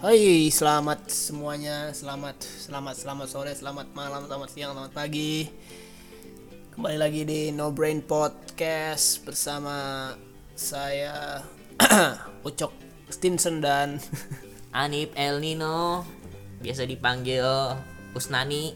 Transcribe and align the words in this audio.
Hai, 0.00 0.48
selamat 0.48 1.12
semuanya. 1.12 1.92
Selamat, 1.92 2.40
selamat, 2.40 3.04
selamat 3.04 3.28
sore, 3.28 3.52
selamat 3.52 3.92
malam, 3.92 4.24
selamat 4.24 4.48
siang, 4.48 4.72
selamat 4.72 4.96
pagi. 4.96 5.44
Kembali 6.72 6.96
lagi 6.96 7.28
di 7.28 7.52
No 7.52 7.68
Brain 7.68 8.00
Podcast 8.00 9.20
bersama 9.28 10.08
saya 10.56 11.44
Ucok 12.48 12.72
Stinson 13.12 13.60
dan 13.60 14.00
Anip 14.72 15.12
El 15.20 15.36
Nino 15.36 16.08
biasa 16.64 16.88
dipanggil 16.88 17.44
Usnani 18.16 18.72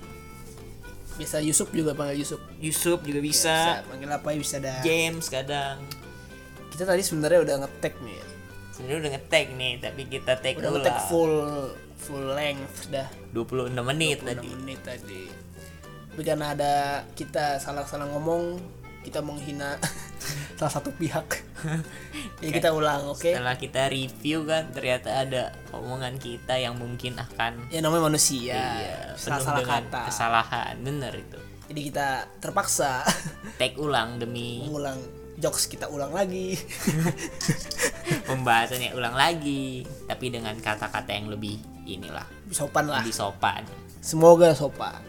bisa 1.17 1.41
Yusuf 1.41 1.73
juga 1.73 1.97
panggil 1.97 2.21
Yusuf. 2.21 2.41
Yusuf 2.61 3.01
juga 3.01 3.25
bisa, 3.25 3.81
panggil 3.89 4.13
apa 4.13 4.29
ya 4.29 4.37
bisa 4.37 4.61
dah. 4.61 4.85
James 4.85 5.33
kadang 5.33 5.89
Kita 6.69 6.85
tadi 6.85 7.01
sebenarnya 7.01 7.41
udah 7.49 7.57
ngetek 7.65 7.97
nih. 8.05 8.13
ya. 8.13 8.34
Sebenarnya 8.75 8.99
udah 9.01 9.13
ngetek 9.15 9.47
nih 9.55 9.73
tapi 9.79 10.03
kita 10.05 10.33
take 10.37 10.59
Udah 10.59 10.71
ulang 10.75 10.99
full 11.07 11.35
full 11.95 12.27
length 12.35 12.91
dah. 12.91 13.07
26 13.31 13.71
menit 13.81 14.19
26 14.21 14.27
tadi 14.27 14.49
menit 14.53 14.81
tadi. 14.82 15.23
Tapi 16.11 16.23
karena 16.23 16.46
ada 16.51 16.73
kita 17.15 17.59
salah-salah 17.59 18.07
ngomong, 18.09 18.59
kita 19.03 19.18
menghina 19.18 19.79
salah 20.59 20.73
satu 20.73 20.91
pihak. 20.93 21.27
ya 22.45 22.51
kita 22.51 22.71
ulang, 22.71 23.09
oke? 23.09 23.25
setelah 23.25 23.57
kita 23.57 23.89
review 23.89 24.45
kan 24.45 24.68
ternyata 24.71 25.25
ada 25.25 25.43
omongan 25.73 26.18
kita 26.18 26.54
yang 26.54 26.77
mungkin 26.77 27.17
akan 27.17 27.67
Ya 27.68 27.81
namanya 27.81 28.07
manusia. 28.07 28.53
iya, 28.53 28.99
salah-salah 29.17 29.65
dengan 29.65 29.82
kata. 29.89 30.03
kesalahan 30.13 30.75
bener 30.79 31.15
itu 31.17 31.39
Jadi 31.65 31.81
kita 31.89 32.09
terpaksa 32.39 33.01
take 33.56 33.81
ulang 33.81 34.20
demi 34.20 34.61
mengulang 34.61 35.01
jokes 35.44 35.69
kita 35.69 35.92
ulang 35.92 36.16
lagi. 36.16 36.56
pembahasannya 38.28 38.97
ulang 38.97 39.16
lagi 39.16 39.84
tapi 40.08 40.33
dengan 40.33 40.56
kata-kata 40.61 41.12
yang 41.12 41.28
lebih 41.28 41.61
inilah 41.84 42.25
Sopan 42.53 42.89
lah. 42.89 43.00
lebih 43.05 43.12
sopan 43.12 43.64
Semoga 44.05 44.53
sopan. 44.53 45.01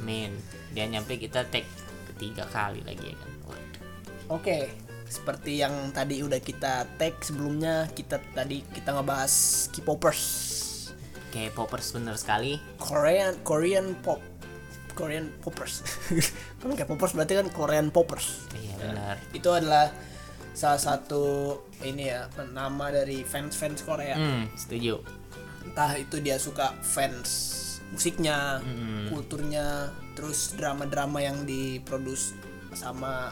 amin 0.00 0.32
dia 0.72 0.84
nyampe 0.88 1.16
kita 1.16 1.44
take 1.48 1.68
ketiga 2.12 2.44
kali 2.52 2.80
lagi 2.84 3.12
ya 3.12 3.16
kan. 3.16 3.30
Oke, 4.32 4.72
seperti 5.04 5.60
yang 5.60 5.92
tadi 5.92 6.24
udah 6.24 6.40
kita 6.40 6.88
tag 6.96 7.20
sebelumnya, 7.20 7.84
kita 7.92 8.16
tadi 8.32 8.64
kita 8.72 8.96
ngebahas 8.96 9.32
K-popers. 9.68 10.24
Kayak 11.28 11.58
poppers 11.58 11.90
bener 11.90 12.14
sekali 12.14 12.62
Korean 12.78 13.34
Korean 13.42 13.98
pop. 14.00 14.22
Korean 14.94 15.30
poppers. 15.42 15.82
kan 16.62 16.70
K-popers 16.74 17.12
berarti 17.18 17.34
kan 17.38 17.48
Korean 17.50 17.90
poppers. 17.90 18.46
Iya 18.54 18.74
benar 18.80 19.16
Itu 19.34 19.50
adalah 19.50 19.90
salah 20.54 20.78
satu 20.78 21.58
ini 21.82 22.14
ya 22.14 22.30
nama 22.54 22.94
dari 22.94 23.26
fans-fans 23.26 23.82
Korea. 23.82 24.14
Hmm 24.14 24.46
setuju 24.54 25.02
Entah 25.66 25.98
itu 25.98 26.22
dia 26.22 26.38
suka 26.38 26.76
fans 26.80 27.60
musiknya, 27.94 28.58
kulturnya, 29.08 29.94
terus 30.18 30.58
drama-drama 30.58 31.22
yang 31.22 31.46
diproduce 31.46 32.34
sama 32.74 33.30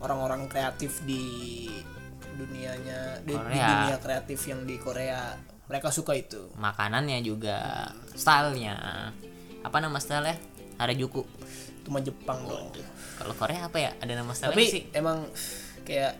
orang-orang 0.00 0.48
kreatif 0.48 1.04
di 1.04 1.68
dunianya 2.32 3.20
di, 3.22 3.36
di 3.36 3.58
dunia 3.60 3.96
kreatif 4.00 4.40
yang 4.48 4.64
di 4.64 4.80
Korea. 4.80 5.36
Mereka 5.68 5.92
suka 5.92 6.16
itu. 6.16 6.52
Makanannya 6.58 7.24
juga 7.24 7.88
Stylenya 8.12 8.76
Apa 9.62 9.78
nama 9.78 9.96
stylenya? 10.02 10.36
Harajuku 10.82 11.22
Itu 11.78 11.88
mah 11.88 12.00
Jepang 12.00 12.42
dong. 12.44 12.70
Kalau 13.16 13.34
Korea 13.34 13.66
apa 13.66 13.78
ya? 13.78 13.90
Ada 13.98 14.12
nama 14.14 14.30
Tapi 14.32 14.64
sih? 14.64 14.82
emang 14.92 15.26
kayak 15.82 16.14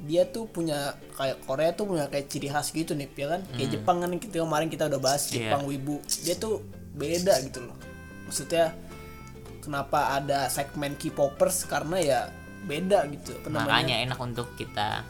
dia 0.00 0.22
tuh 0.24 0.46
punya 0.46 0.94
kayak 1.12 1.42
Korea 1.42 1.74
tuh 1.74 1.84
punya 1.84 2.06
kayak 2.06 2.30
ciri 2.30 2.46
khas 2.46 2.70
gitu 2.70 2.94
nih 2.94 3.10
ya 3.12 3.26
kan 3.28 3.40
kayak 3.50 3.70
Jepang 3.72 3.98
kan 3.98 4.10
kita 4.14 4.40
kemarin 4.40 4.66
kita 4.66 4.86
udah 4.86 5.00
bahas 5.00 5.26
Hmm. 5.26 5.34
Iya. 5.34 5.38
Jepang 5.44 5.62
wibu 5.66 5.96
dia 6.22 6.34
tuh 6.34 6.62
beda 6.94 7.34
gitu 7.42 7.58
loh 7.60 7.74
maksudnya 8.24 8.74
kenapa 9.58 10.14
ada 10.14 10.46
segmen 10.46 10.94
K-popers 10.94 11.66
karena 11.66 11.98
ya 11.98 12.20
beda 12.64 13.10
gitu 13.10 13.34
Makanya 13.44 14.06
enak 14.06 14.18
untuk 14.18 14.54
kita 14.54 15.02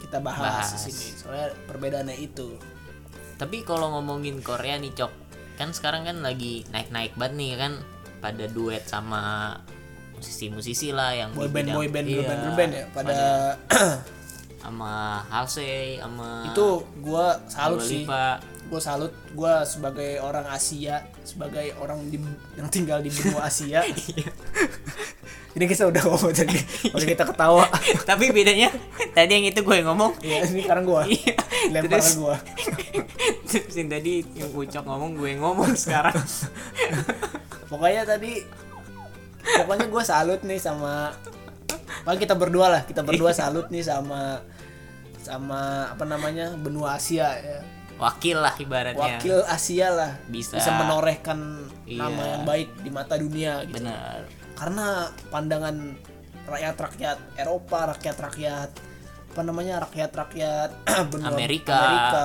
kita 0.00 0.18
bahas, 0.18 0.72
bahas. 0.72 0.80
di 0.80 0.90
sini 0.90 1.06
soalnya 1.14 1.48
perbedaannya 1.68 2.16
itu 2.16 2.56
Tapi 3.36 3.60
kalau 3.60 3.92
ngomongin 3.94 4.40
Korea 4.40 4.76
nih 4.76 4.92
Cok 4.94 5.12
Kan 5.60 5.70
sekarang 5.70 6.02
kan 6.02 6.24
lagi 6.24 6.64
naik-naik 6.66 7.12
banget 7.14 7.36
nih 7.36 7.52
kan 7.54 7.72
Pada 8.18 8.48
duet 8.48 8.80
sama 8.82 9.52
musisi-musisi 10.16 10.88
lah 10.90 11.12
yang 11.12 11.30
di 11.30 11.38
boyband 11.38 11.64
bidang- 11.68 11.76
boyband 11.76 12.06
Iya, 12.06 12.20
band 12.22 12.42
band 12.52 12.72
ya 12.72 12.84
pada 12.90 13.16
sama 14.60 14.92
Halsey 15.26 15.96
sama 15.96 16.44
itu 16.44 16.68
gua 17.00 17.40
salut 17.48 17.80
sih. 17.80 18.04
Lipa. 18.04 18.36
gue 18.70 18.78
salut. 18.78 19.10
Gue 19.32 19.50
sebagai 19.66 20.20
orang 20.20 20.46
Asia 20.46 21.02
sebagai 21.26 21.74
orang 21.74 22.06
di, 22.06 22.22
yang 22.54 22.70
tinggal 22.70 23.02
di 23.02 23.10
benua 23.10 23.50
Asia 23.50 23.82
ini 25.50 25.64
kita 25.66 25.90
udah 25.90 26.02
ngomong 26.04 26.30
tadi 26.30 26.58
udah 26.90 27.06
kita 27.14 27.24
ketawa. 27.26 27.66
Tapi 28.02 28.30
bedanya 28.30 28.70
tadi 29.10 29.32
yang 29.34 29.46
itu 29.46 29.60
gue 29.60 29.74
yang 29.76 29.90
ngomong. 29.90 30.14
Ya 30.20 30.44
ini 30.44 30.62
sekarang 30.62 30.86
gue 30.86 31.02
Iya. 31.10 31.34
lempar 31.70 31.98
Terus- 31.98 32.16
gue 32.16 32.34
Terus 33.50 33.74
yang 33.74 33.90
tadi 33.90 34.12
yang 34.32 34.50
Ucok 34.50 34.84
ngomong 34.86 35.10
gue 35.14 35.28
yang 35.30 35.42
ngomong 35.42 35.74
sekarang. 35.74 36.14
Pokoknya 37.70 38.02
tadi 38.02 38.42
pokoknya 39.40 39.86
gue 39.88 40.02
salut 40.04 40.40
nih 40.44 40.60
sama 40.60 41.16
paling 42.04 42.20
kita 42.20 42.36
berdua 42.36 42.66
lah 42.68 42.82
kita 42.84 43.00
berdua 43.00 43.32
salut 43.32 43.66
nih 43.68 43.80
sama 43.80 44.44
sama 45.20 45.88
apa 45.88 46.04
namanya 46.04 46.52
benua 46.56 46.96
Asia 46.96 47.32
ya 47.34 47.60
Wakil 48.00 48.36
lah 48.40 48.56
ibaratnya 48.56 49.20
wakil 49.20 49.44
Asia 49.44 49.88
lah 49.92 50.12
Bisa. 50.26 50.56
menorehkan 50.72 51.38
Iya. 51.84 52.00
nama 52.00 52.22
yang 52.32 52.44
baik 52.48 52.68
di 52.80 52.90
mata 52.90 53.14
dunia 53.14 53.60
gitu 53.68 53.76
Bener 53.76 54.24
karena 54.56 55.08
pandangan 55.32 55.96
rakyat-rakyat 56.44 57.18
Eropa, 57.40 57.96
rakyat-rakyat 57.96 58.70
apa 59.30 59.40
namanya 59.46 59.88
rakyat-rakyat 59.88 60.70
benua 61.14 61.32
Amerika. 61.32 61.72
Amerika 61.72 62.24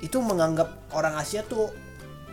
itu 0.00 0.16
menganggap 0.22 0.88
orang 0.94 1.18
Asia 1.20 1.42
tuh 1.44 1.68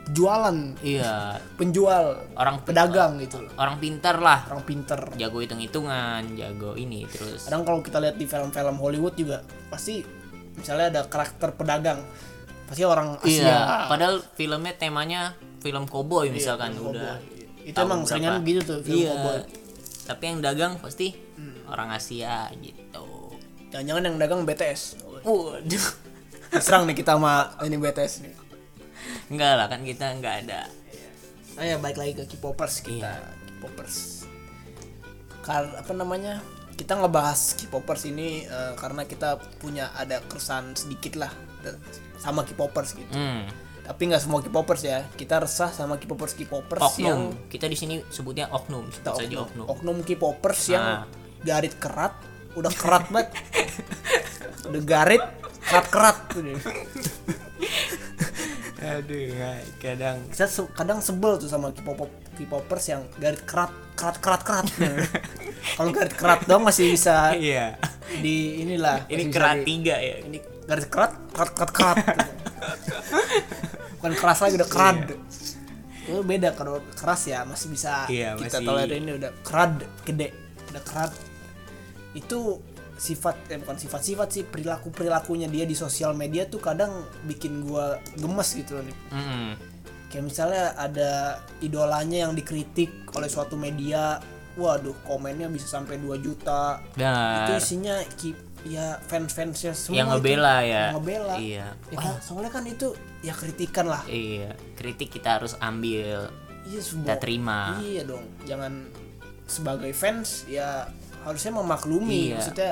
jualan, 0.05 0.77
Iya 0.85 1.41
penjual, 1.57 2.29
Orang 2.37 2.61
pedagang 2.61 3.17
gitu 3.17 3.41
loh. 3.41 3.49
Orang 3.57 3.81
pintar 3.81 4.21
lah 4.21 4.45
Orang 4.53 4.61
pinter. 4.61 5.01
Jago 5.17 5.41
hitung-hitungan 5.41 6.37
Jago 6.37 6.77
ini 6.77 7.09
terus 7.09 7.49
Kadang 7.49 7.65
kalau 7.65 7.81
kita 7.81 7.97
lihat 7.97 8.13
di 8.21 8.29
film-film 8.29 8.77
Hollywood 8.77 9.17
juga 9.17 9.41
pasti 9.65 10.05
misalnya 10.55 10.85
ada 10.91 11.01
karakter 11.07 11.53
pedagang 11.55 12.01
pasti 12.65 12.81
orang 12.81 13.21
Asia. 13.21 13.45
Iya 13.45 13.59
Padahal 13.85 14.15
filmnya 14.33 14.73
temanya 14.73 15.37
Film 15.61 15.85
cowboy 15.89 16.29
misalkan 16.33 16.73
film 16.73 16.93
udah 16.93 17.21
cowboy. 17.21 17.65
Itu 17.65 17.77
emang 17.81 18.01
seringan 18.05 18.41
gitu 18.45 18.61
tuh 18.65 18.79
film 18.81 18.97
Iya 19.05 19.11
cowboy. 19.13 19.39
Tapi 20.05 20.23
yang 20.25 20.39
dagang 20.41 20.73
pasti 20.81 21.07
Orang 21.65 21.89
Asia 21.93 22.49
gitu 22.57 23.05
Jangan-jangan 23.73 24.03
yang 24.07 24.17
dagang 24.21 24.41
BTS. 24.45 24.81
Waduh 25.25 25.87
Serang 26.63 26.87
nih 26.87 26.95
kita 26.95 27.17
sama 27.17 27.51
ini 27.67 27.75
BTS 27.75 28.13
nih. 28.23 28.33
Enggak 29.29 29.51
lah 29.59 29.67
kan 29.67 29.81
kita 29.83 30.13
enggak 30.13 30.45
ada 30.45 30.69
Oh 31.55 31.63
ya 31.63 31.79
balik 31.79 31.95
lagi 31.95 32.13
ke 32.19 32.23
K-popers 32.35 32.83
kita. 32.83 33.15
Iya. 33.15 33.31
K-popers. 33.63 34.27
Kar 35.39 35.63
apa 35.79 35.93
namanya? 35.95 36.43
Kita 36.75 36.93
ngebahas 36.93 37.39
K-popers 37.55 38.03
ini 38.05 38.43
eh, 38.43 38.73
karena 38.75 39.03
kita 39.03 39.29
punya 39.57 39.91
ada 39.93 40.19
keresahan 40.21 40.71
sedikit 40.73 41.15
lah 41.17 41.31
da- 41.59 41.79
sama 42.17 42.43
K-popers 42.43 42.93
gitu. 42.93 43.11
Hmm 43.11 43.47
Tapi 43.81 44.01
nggak 44.07 44.17
semua 44.19 44.39
K-popers 44.39 44.81
ya. 44.81 45.05
Kita 45.09 45.37
resah 45.37 45.69
sama 45.69 45.95
K-popers 45.95 46.33
K-popers 46.35 46.97
yang 46.97 47.29
Oknum 47.29 47.47
Kita 47.47 47.65
di 47.65 47.75
sini 47.75 48.01
sebutnya 48.07 48.49
oknum 48.49 48.87
Sebut 48.87 48.97
kita 48.97 49.09
saja 49.15 49.35
oknum, 49.39 49.63
oknum 49.63 49.65
oknum 49.93 49.97
K-popers 50.01 50.61
yang 50.67 50.83
Ah. 50.83 51.03
garit 51.39 51.75
kerat, 51.75 52.17
udah 52.53 52.73
kerat 52.73 53.05
banget. 53.07 53.29
udah 54.67 54.81
garit 54.83 55.21
kerat-kerat 55.61 56.17
Aduh 58.75 59.25
kadang 59.77 60.17
kita 60.27 60.45
se- 60.45 60.71
kadang 60.71 60.99
sebel 60.99 61.37
tuh 61.37 61.45
sama 61.45 61.69
K-pop 61.69 62.09
K-popers 62.35 62.85
yang 62.87 63.01
garit 63.15 63.41
kerat 63.41 63.71
kerat 63.95 64.17
kerat 64.19 64.41
kerat. 64.41 64.65
Kalau 65.75 65.89
garit 65.89 66.13
kerat 66.13 66.43
dong 66.43 66.61
masih 66.61 66.89
bisa 66.89 67.31
Iya. 67.33 67.79
di 68.15 68.61
inilah 68.61 69.07
Ini 69.07 69.23
kerat 69.29 69.57
di- 69.57 69.65
tiga 69.65 69.95
ya? 69.97 70.21
ini 70.21 70.37
garis 70.63 70.85
kerat 70.85 71.15
kerat 71.31 71.51
kerat 71.51 71.71
kerat. 71.71 71.97
Bukan 73.97 74.13
keras 74.13 74.39
lagi 74.39 74.53
udah 74.55 74.69
kerad. 74.69 74.97
Itu 76.05 76.21
beda 76.21 76.53
kalau 76.53 76.77
keras 76.93 77.25
ya 77.25 77.41
masih 77.43 77.67
bisa 77.67 78.05
Iya, 78.05 78.37
kita 78.37 78.59
masih- 78.59 78.67
tolerir 78.67 78.95
ini 78.95 79.11
udah 79.15 79.31
kerad 79.41 79.73
gede 80.03 80.29
udah 80.69 80.83
kerad. 80.83 81.11
Itu 82.13 82.61
sifat 82.95 83.51
eh 83.51 83.59
bukan 83.59 83.75
sifat-sifat 83.75 84.27
sih 84.29 84.43
perilaku 84.43 84.87
perilakunya 84.87 85.47
dia 85.47 85.63
di 85.63 85.75
sosial 85.75 86.13
media 86.13 86.45
tuh 86.45 86.59
kadang 86.59 86.93
bikin 87.25 87.59
gua 87.59 87.99
gemes 88.13 88.49
gitu 88.53 88.75
loh 88.75 88.83
nih. 88.83 88.97
Mm-mm. 89.11 89.49
Kayak 90.15 90.31
misalnya 90.31 90.71
ada 90.79 91.43
idolanya 91.59 92.23
yang 92.23 92.31
dikritik 92.31 93.03
oleh 93.11 93.27
suatu 93.27 93.59
media 93.59 94.15
waduh 94.55 94.95
komennya 95.03 95.51
bisa 95.51 95.67
sampai 95.67 95.99
2 95.99 96.15
juta. 96.23 96.79
Itu 96.95 97.03
Benar. 97.03 97.59
isinya 97.59 97.99
K- 98.15 98.39
ya 98.63 98.95
fans-fansnya 99.03 99.75
semua 99.75 99.99
yang 99.99 100.07
itu. 100.07 100.15
ngebela 100.23 100.55
ya. 100.63 100.71
Yang 100.71 100.95
ngebela. 100.95 101.35
Iya. 101.35 101.67
Ya 101.91 101.97
kan, 101.99 102.15
soalnya 102.23 102.51
kan 102.55 102.63
itu 102.63 102.95
ya 103.19 103.35
kritikan 103.35 103.91
lah. 103.91 104.07
Iya. 104.07 104.55
Kritik 104.79 105.11
kita 105.11 105.43
harus 105.43 105.59
ambil. 105.59 106.31
Iya 106.63 106.79
kita 106.79 107.15
terima. 107.19 107.83
Iya 107.83 108.07
dong. 108.07 108.23
Jangan 108.47 108.87
sebagai 109.51 109.91
fans 109.91 110.47
ya 110.47 110.87
harusnya 111.27 111.51
memaklumi. 111.59 112.31
Iya. 112.31 112.39
maksudnya 112.39 112.71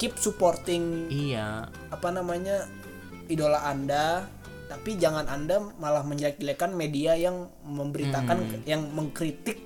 keep 0.00 0.16
supporting 0.16 1.12
iya. 1.12 1.68
apa 1.92 2.08
namanya 2.08 2.64
idola 3.28 3.68
anda 3.68 4.24
tapi 4.70 4.94
jangan 4.94 5.26
anda 5.26 5.58
malah 5.82 6.06
menjelek-jelekan 6.06 6.70
media 6.78 7.18
yang 7.18 7.50
memberitakan 7.66 8.62
yang 8.62 8.86
mengkritik 8.94 9.58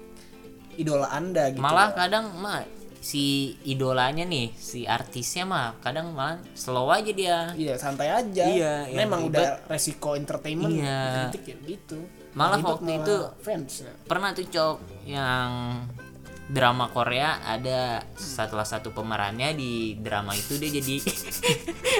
idola 0.81 1.13
anda 1.13 1.53
gitu. 1.53 1.61
Hmm. 1.61 1.69
malah 1.69 1.93
kadang 1.93 2.33
mah 2.41 2.65
si 3.05 3.53
idolanya 3.69 4.25
nih 4.25 4.57
si 4.57 4.89
artisnya 4.89 5.45
mah 5.45 5.77
kadang 5.85 6.17
malah 6.17 6.41
slow 6.57 6.89
aja 6.89 7.13
dia. 7.13 7.39
Iya 7.53 7.77
santai 7.77 8.09
aja. 8.09 8.45
Iya, 8.49 8.89
memang 8.97 9.29
udah 9.29 9.69
resiko 9.69 10.17
entertainment 10.17 10.73
Iya. 10.73 11.29
kritik 11.29 11.53
ya 11.53 11.57
gitu. 11.69 12.01
Malah 12.33 12.59
Ribet 12.59 12.71
waktu 12.73 12.85
malah 12.89 13.05
itu 13.05 13.17
fans. 13.45 13.73
ya. 13.85 13.93
pernah 14.09 14.33
tuh 14.33 14.49
cok 14.49 14.77
yang 15.05 15.51
drama 16.49 16.89
Korea 16.89 17.45
ada 17.45 18.05
salah 18.17 18.65
satu 18.65 18.91
pemerannya 18.91 19.53
di 19.53 20.01
drama 20.01 20.33
itu 20.33 20.57
dia 20.57 20.73
jadi 20.73 20.97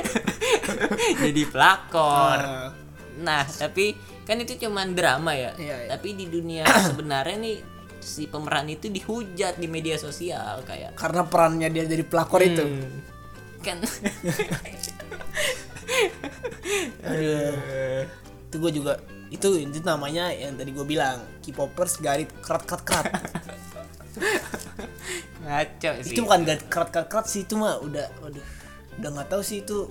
jadi 1.29 1.43
pelakor. 1.53 2.41
Nah, 2.41 2.84
nah 3.17 3.45
tapi 3.45 3.95
kan 4.25 4.37
itu 4.37 4.57
cuman 4.59 4.93
drama 4.93 5.31
ya 5.33 5.53
Iya, 5.55 5.77
iya. 5.85 5.89
tapi 5.91 6.15
di 6.15 6.27
dunia 6.27 6.65
sebenarnya 6.91 7.37
nih 7.39 7.57
si 7.99 8.27
pemeran 8.27 8.69
itu 8.69 8.89
dihujat 8.89 9.57
di 9.57 9.65
media 9.65 9.97
sosial 9.97 10.61
kayak 10.63 10.93
karena 10.95 11.25
perannya 11.25 11.69
dia 11.69 11.85
jadi 11.85 12.05
pelakor 12.05 12.41
itu 12.41 12.65
Hmm. 12.65 13.01
kan 13.65 13.79
Aduh. 17.05 18.05
itu 18.45 18.57
gue 18.57 18.73
juga 18.73 18.93
itu 19.29 19.49
itu 19.59 19.81
namanya 19.83 20.31
yang 20.31 20.55
tadi 20.55 20.71
gue 20.71 20.85
bilang 20.85 21.19
K-popers 21.43 21.99
garit 21.99 22.31
kerat 22.39 22.63
kerat 22.65 22.83
kerat 22.85 23.07
ngaco 25.43 25.91
sih 26.01 26.13
itu 26.15 26.21
bukan 26.23 26.41
garit 26.45 26.65
kerat 26.71 26.89
kerat 26.89 27.09
kerat 27.09 27.27
sih 27.27 27.43
itu 27.43 27.55
mah 27.57 27.83
udah 27.83 28.07
udah 28.23 28.45
udah 29.01 29.09
nggak 29.11 29.29
tahu 29.29 29.43
sih 29.43 29.61
itu 29.61 29.91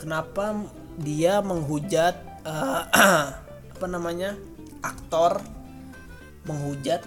kenapa 0.00 0.56
dia 1.00 1.40
menghujat 1.40 2.14
eh, 2.44 2.82
apa 3.78 3.86
namanya 3.88 4.36
aktor 4.82 5.40
menghujat 6.44 7.06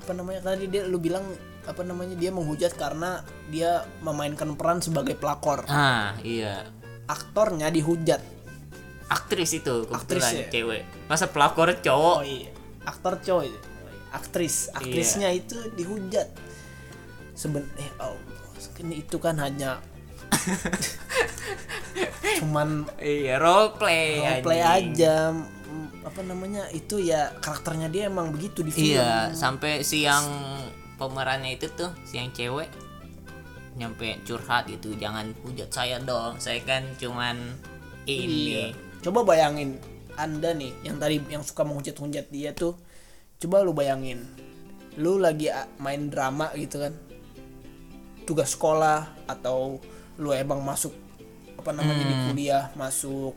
apa 0.00 0.12
namanya 0.14 0.40
tadi 0.54 0.70
dia 0.70 0.86
lu 0.86 1.02
bilang 1.02 1.26
apa 1.66 1.82
namanya 1.82 2.14
dia 2.14 2.30
menghujat 2.30 2.78
karena 2.78 3.26
dia 3.50 3.82
memainkan 3.98 4.54
peran 4.54 4.78
sebagai 4.78 5.18
pelakor. 5.18 5.66
Ah 5.66 6.14
iya. 6.22 6.70
Aktornya 7.10 7.74
dihujat. 7.74 8.22
Aktris 9.10 9.50
itu 9.58 9.86
Aktris 9.90 10.22
ya? 10.30 10.46
cewek. 10.46 10.86
Masa 11.10 11.26
pelakor 11.30 11.74
cowok? 11.82 12.16
Oh 12.22 12.26
iya, 12.26 12.50
aktor 12.86 13.18
cowok. 13.18 13.50
Aktris, 14.14 14.70
aktrisnya 14.72 15.28
itu 15.34 15.58
dihujat. 15.74 16.30
Seben 17.34 17.66
eh 17.76 17.90
Allah, 17.98 18.22
kan 18.72 18.88
itu 18.88 19.16
kan 19.20 19.36
hanya 19.36 19.82
cuman 22.38 22.84
iya 22.98 23.36
role 23.36 23.72
play 23.74 24.20
role 24.20 24.42
play 24.42 24.60
anjing. 24.60 24.92
aja. 24.94 25.16
Mm, 25.66 25.88
Apa 26.04 26.20
namanya? 26.22 26.62
Itu 26.70 26.96
ya 26.96 27.32
karakternya 27.38 27.88
dia 27.88 28.06
emang 28.06 28.30
begitu 28.30 28.60
di 28.60 28.70
film. 28.70 28.94
iya 28.94 29.32
sampai 29.32 29.80
si 29.82 30.02
yang 30.02 30.22
pemerannya 30.96 31.54
itu 31.54 31.66
tuh 31.72 31.90
si 32.02 32.16
yang 32.16 32.30
cewek 32.30 32.68
nyampe 33.76 34.16
curhat 34.24 34.64
gitu 34.66 34.96
jangan 34.96 35.36
hujat 35.44 35.68
saya 35.68 36.00
dong 36.00 36.40
saya 36.40 36.64
kan 36.64 36.80
cuman 36.96 37.36
Iya. 38.06 38.22
ini 38.22 38.72
Coba 39.02 39.22
bayangin 39.22 39.76
Anda 40.16 40.50
nih 40.50 40.72
yang 40.82 40.96
tadi 40.96 41.20
yang 41.28 41.42
suka 41.42 41.62
menghujat-hujat 41.62 42.30
dia 42.30 42.50
tuh. 42.50 42.74
Coba 43.36 43.60
lu 43.60 43.70
bayangin. 43.70 44.24
Lu 44.96 45.20
lagi 45.20 45.46
main 45.76 46.08
drama 46.08 46.48
gitu 46.54 46.80
kan. 46.80 46.94
Tugas 48.24 48.56
sekolah 48.56 49.06
atau 49.26 49.78
lu 50.16 50.32
emang 50.32 50.58
masuk 50.58 50.90
apa 51.66 51.74
namanya 51.74 51.98
di 52.00 52.14
Hmm. 52.14 52.24
kuliah, 52.28 52.64
masuk 52.72 53.34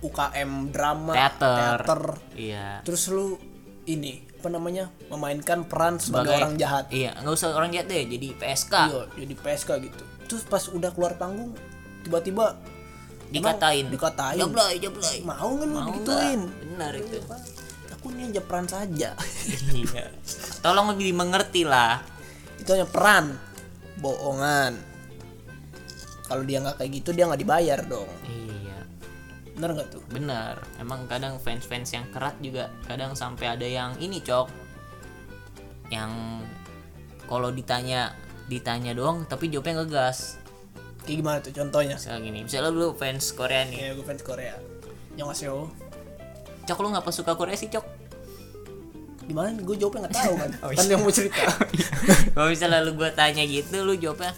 UKM 0.00 0.50
drama, 0.68 1.12
Teater. 1.12 1.78
teater. 1.78 2.02
iya 2.34 2.68
Terus 2.80 3.08
lu 3.08 3.36
ini 3.84 4.24
apa 4.34 4.48
namanya? 4.50 4.88
memainkan 5.08 5.64
peran 5.64 5.96
sebagai, 5.96 6.32
orang 6.34 6.56
jahat. 6.56 6.88
iya 6.88 7.12
nggak 7.14 7.28
usah 7.30 7.52
orang 7.52 7.68
jahat 7.70 7.86
deh 7.86 8.04
jadi 8.06 8.28
PSK 8.34 8.74
Iya, 8.86 9.02
jadi 9.14 9.34
PSK 9.34 9.70
gitu. 9.82 10.04
Terus 10.26 10.42
pas 10.44 10.64
udah 10.66 10.90
keluar 10.90 11.12
panggung 11.14 11.52
tiba-tiba 12.00 12.56
dikatain 13.26 13.88
dikatain. 13.88 14.36
joblay 14.38 14.76
joblay 14.76 15.20
Mau 15.20 15.36
nggak 15.50 15.66
lu 15.66 15.74
mau 15.74 15.84
digituin? 15.90 16.40
benar 16.62 16.92
itu 16.94 17.16
Aku 17.94 18.08
ini 18.10 18.28
aja 18.28 18.40
peran 18.40 18.64
saja. 18.66 19.12
iya 19.74 20.08
tolong 20.60 20.92
lebih 20.92 21.08
dimengerti 21.10 21.64
lah 21.64 22.00
itu 22.56 22.68
hanya 22.70 22.84
peran 22.84 23.36
bohongan 23.96 24.76
kalau 26.34 26.42
dia 26.50 26.58
nggak 26.58 26.76
kayak 26.82 26.90
gitu 26.98 27.14
dia 27.14 27.30
nggak 27.30 27.42
dibayar 27.46 27.78
dong. 27.86 28.10
Iya. 28.26 28.78
Bener 29.54 29.70
nggak 29.78 29.88
tuh? 29.94 30.02
Benar 30.10 30.58
emang 30.82 31.06
kadang 31.06 31.38
fans-fans 31.38 31.94
yang 31.94 32.10
kerat 32.10 32.34
juga 32.42 32.74
kadang 32.90 33.14
sampai 33.14 33.54
ada 33.54 33.62
yang 33.62 33.94
ini 34.02 34.18
cok. 34.18 34.50
Yang 35.94 36.10
kalau 37.30 37.54
ditanya 37.54 38.18
ditanya 38.50 38.98
doang 38.98 39.22
tapi 39.30 39.46
jawabnya 39.46 39.86
ngegas. 39.86 40.42
Kayak 41.06 41.16
gimana 41.22 41.38
tuh 41.38 41.54
contohnya? 41.54 41.94
Misalnya 41.94 42.20
gini 42.26 42.38
misalnya 42.42 42.70
lu 42.74 42.90
fans 42.98 43.30
Korea 43.30 43.62
nih. 43.70 43.78
Ya 43.78 43.90
gue 43.94 44.02
fans 44.02 44.22
Korea. 44.26 44.58
Annyeonghaseyo 45.14 45.70
cok 46.66 46.78
lu 46.82 46.88
ngapa 46.90 47.10
suka 47.14 47.38
Korea 47.38 47.54
sih 47.54 47.70
cok? 47.70 47.86
Gimana? 49.30 49.54
Gue 49.62 49.78
jawabnya 49.78 50.10
nggak 50.10 50.16
tahu 50.18 50.34
kan? 50.34 50.50
Oh, 50.66 50.70
kan 50.74 50.82
iya. 50.82 50.92
yang 50.98 51.02
mau 51.06 51.14
cerita. 51.14 51.46
Kalau 52.34 52.48
misalnya 52.50 52.82
lu 52.82 52.98
gua 52.98 53.14
tanya 53.14 53.46
gitu 53.46 53.86
lu 53.86 53.94
jawabnya 53.94 54.34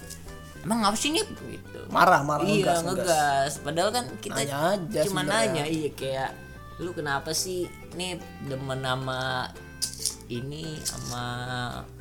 emang 0.66 0.82
ngapa 0.82 0.98
sih 0.98 1.14
nih 1.14 1.22
gitu. 1.22 1.78
Marah 1.94 2.26
marah 2.26 2.42
iya 2.42 2.74
ngegas, 2.74 2.82
ngegas. 2.82 2.98
ngegas. 3.06 3.52
Padahal 3.62 3.90
kan 3.94 4.04
kita 4.18 4.42
Nanya 4.42 4.58
aja 4.74 5.00
cuma 5.06 5.22
nanya 5.22 5.64
iya 5.70 5.90
kayak 5.94 6.30
lu 6.82 6.90
kenapa 6.90 7.30
sih 7.30 7.70
nih 7.94 8.18
demen 8.50 8.82
sama 8.82 9.48
ini 10.26 10.82
sama 10.82 11.24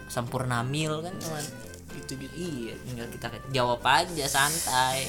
Sampurnamil 0.09 1.05
kan 1.05 1.13
cuman 1.21 1.45
gitu 1.95 2.17
gitu 2.19 2.35
iya 2.35 2.73
tinggal 2.89 3.07
kita 3.13 3.27
jawab 3.53 3.85
aja 3.85 4.25
santai. 4.25 5.05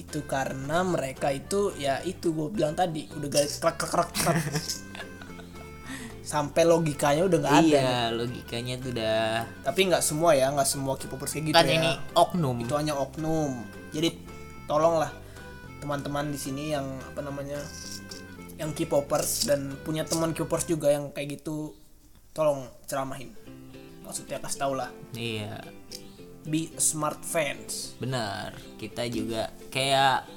Itu 0.00 0.24
karena 0.24 0.80
mereka 0.80 1.28
itu 1.28 1.76
ya 1.76 2.00
itu 2.00 2.32
gue 2.32 2.48
bilang 2.48 2.72
tadi 2.72 3.04
udah 3.12 3.28
garis 3.28 3.60
krak 3.60 3.76
krak 3.76 3.92
krak 3.92 4.10
krak. 4.16 4.36
sampai 6.28 6.68
logikanya 6.68 7.24
udah 7.24 7.38
nggak 7.40 7.56
ada. 7.56 7.64
iya 7.64 7.92
logikanya 8.12 8.76
tuh 8.76 8.92
udah 8.92 9.48
tapi 9.64 9.80
nggak 9.88 10.04
semua 10.04 10.36
ya 10.36 10.52
nggak 10.52 10.68
semua 10.68 11.00
K-popers 11.00 11.32
kayak 11.32 11.44
gitu 11.48 11.56
kan 11.56 11.64
ya. 11.64 11.80
ini 11.80 11.90
oknum. 12.12 12.56
Itu 12.60 12.76
hanya 12.76 12.92
oknum. 13.00 13.64
Jadi 13.96 14.12
tolonglah 14.68 15.08
teman-teman 15.80 16.28
di 16.28 16.36
sini 16.36 16.76
yang 16.76 16.84
apa 17.00 17.24
namanya 17.24 17.56
yang 18.60 18.76
K-popers 18.76 19.48
dan 19.48 19.72
punya 19.80 20.04
teman 20.04 20.36
K-popers 20.36 20.68
juga 20.68 20.92
yang 20.92 21.08
kayak 21.16 21.40
gitu 21.40 21.72
tolong 22.36 22.68
ceramahin. 22.84 23.32
Maksudnya 24.04 24.36
kasih 24.44 24.60
tau 24.60 24.76
lah. 24.76 24.92
Iya. 25.16 25.64
Be 26.44 26.68
smart 26.76 27.24
fans. 27.24 27.96
Benar. 27.96 28.52
Kita 28.76 29.08
juga 29.08 29.48
kayak 29.72 30.28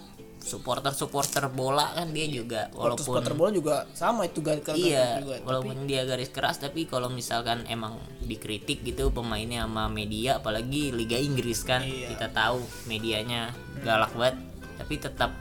supporter 0.42 0.90
supporter 0.92 1.46
bola 1.48 1.94
kan 1.94 2.10
dia 2.10 2.26
juga 2.26 2.68
walaupun 2.74 2.98
supporter 3.00 3.34
bola 3.34 3.50
juga 3.50 3.76
sama 3.94 4.26
itu 4.26 4.42
garis 4.42 4.62
garis 4.62 4.82
iya 4.82 5.22
juga 5.22 5.38
tapi 5.38 5.46
walaupun 5.46 5.78
dia 5.86 6.02
garis 6.04 6.28
keras 6.28 6.58
tapi 6.58 6.84
kalau 6.84 7.08
misalkan 7.08 7.62
emang 7.66 7.96
dikritik 8.20 8.82
gitu 8.82 9.10
pemainnya 9.10 9.64
sama 9.64 9.86
media 9.86 10.38
apalagi 10.38 10.90
Liga 10.90 11.16
Inggris 11.16 11.62
kan 11.62 11.82
Iya. 11.82 12.10
kita 12.12 12.28
tahu 12.32 12.58
medianya 12.86 13.54
galak 13.80 14.12
banget 14.12 14.38
tapi 14.76 14.94
tetap 14.98 15.32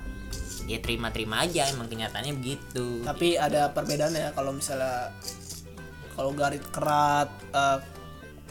ya 0.64 0.78
terima-terima 0.78 1.42
aja 1.42 1.66
emang 1.66 1.88
kenyataannya 1.88 2.36
begitu 2.36 3.00
tapi 3.02 3.34
ada 3.34 3.72
perbedaannya 3.72 4.30
kalau 4.30 4.52
misalnya 4.52 5.10
kalau 6.12 6.30
garis 6.30 6.60
kerat 6.68 7.26
eh, 7.50 7.78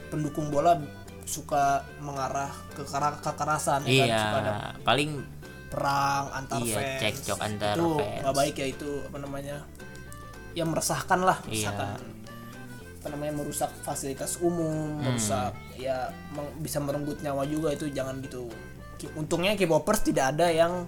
pendukung 0.09 0.49
bola 0.49 0.81
suka 1.23 1.85
mengarah 1.99 2.49
ke 2.73 2.81
kera- 2.83 3.21
kekerasan 3.21 3.85
ya 3.85 4.01
kan 4.01 4.07
iya 4.09 4.17
suka 4.17 4.37
ada 4.41 4.53
paling 4.81 5.09
perang 5.69 6.25
antar 6.33 6.59
Iya, 6.59 6.75
fans 6.75 6.97
cekcok 6.99 7.39
antar 7.39 7.73
itu 7.73 7.87
nggak 8.19 8.35
baik 8.35 8.55
ya 8.55 8.67
itu 8.67 8.89
apa 9.03 9.17
namanya 9.17 9.55
ya 10.51 10.63
meresahkan 10.63 11.19
lah 11.19 11.37
Iya. 11.45 11.69
meresahkan 11.69 11.89
apa 12.99 13.07
namanya 13.07 13.33
merusak 13.33 13.71
fasilitas 13.79 14.37
umum 14.39 14.97
Hmm. 14.97 15.05
merusak 15.05 15.53
ya 15.73 16.11
bisa 16.57 16.77
merenggut 16.77 17.21
nyawa 17.21 17.45
juga 17.45 17.71
itu 17.71 17.87
jangan 17.87 18.19
gitu 18.19 18.49
untungnya 19.15 19.55
K-popers 19.55 20.03
tidak 20.03 20.35
ada 20.35 20.49
yang 20.49 20.83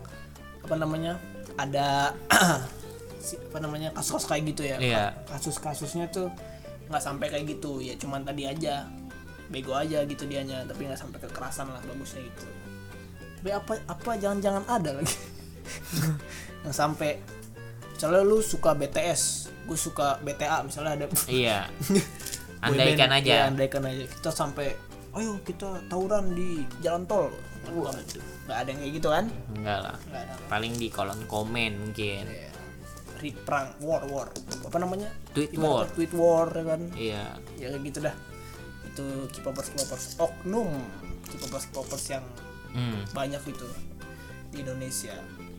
apa 0.60 0.76
namanya 0.76 1.16
ada 1.56 2.12
si- 3.18 3.40
apa 3.40 3.58
namanya 3.60 3.94
kasus-kasus 3.94 4.28
kayak 4.28 4.44
gitu 4.50 4.62
ya 4.66 4.78
Iya. 4.78 5.06
kasus-kasusnya 5.26 6.06
tuh 6.10 6.28
nggak 6.90 7.00
sampai 7.00 7.30
kayak 7.30 7.46
gitu 7.50 7.80
ya 7.80 7.96
cuman 7.96 8.22
tadi 8.22 8.44
aja 8.44 8.84
bego 9.48 9.72
aja 9.72 10.04
gitu 10.04 10.26
dianya 10.26 10.64
tapi 10.66 10.84
nggak 10.84 10.98
sampai 10.98 11.20
kekerasan 11.22 11.70
lah 11.70 11.80
bagusnya 11.82 12.24
gitu 12.26 12.48
tapi 13.42 13.50
apa 13.58 13.74
apa 13.90 14.12
jangan-jangan 14.22 14.64
ada 14.70 15.02
lagi? 15.02 15.18
Yang 16.64 16.76
sampai 16.78 17.18
misalnya 17.98 18.22
lu 18.22 18.38
suka 18.46 18.78
BTS 18.78 19.50
gue 19.66 19.78
suka 19.78 20.18
BTA 20.22 20.62
misalnya 20.66 20.94
ada 20.94 21.06
iya. 21.32 21.66
Andaikan 22.62 23.10
aja. 23.10 23.26
Ya, 23.26 23.42
andaikan 23.50 23.82
aja. 23.90 24.06
Kita 24.06 24.30
sampai 24.30 24.78
ayo 25.18 25.42
kita 25.42 25.82
tawuran 25.90 26.38
di 26.38 26.62
jalan 26.86 27.10
tol. 27.10 27.34
Wah, 27.74 27.90
nggak 28.46 28.58
ada. 28.58 28.70
Yang 28.70 28.80
kayak 28.86 28.94
gitu 29.02 29.08
kan? 29.10 29.26
Enggak 29.58 29.80
lah. 29.90 29.96
Nggak 30.06 30.22
ada. 30.28 30.34
Paling 30.50 30.74
di 30.78 30.88
kolom 30.94 31.20
komen 31.26 31.72
mungkin. 31.82 32.24
Ya. 32.30 32.50
Ri- 33.22 33.38
perang 33.42 33.74
war 33.82 34.06
war. 34.10 34.30
Apa 34.66 34.78
namanya? 34.82 35.10
Tweet 35.34 35.54
Ibaratnya 35.54 35.74
war. 35.74 35.86
tweet 35.94 36.14
war 36.14 36.48
ya 36.54 36.64
kan? 36.66 36.82
Iya. 36.94 37.24
Ya 37.58 37.68
kayak 37.74 37.84
gitu 37.90 38.00
dah. 38.06 38.16
Itu 38.86 39.06
K-popers 39.34 39.70
K-popers. 39.74 40.06
Oknum. 40.22 40.70
K-popers 41.30 41.66
K-popers 41.70 42.06
yang 42.14 42.26
Hmm. 42.72 43.04
banyak 43.12 43.44
itu 43.52 43.68
di 44.52 44.64
Indonesia. 44.64 45.16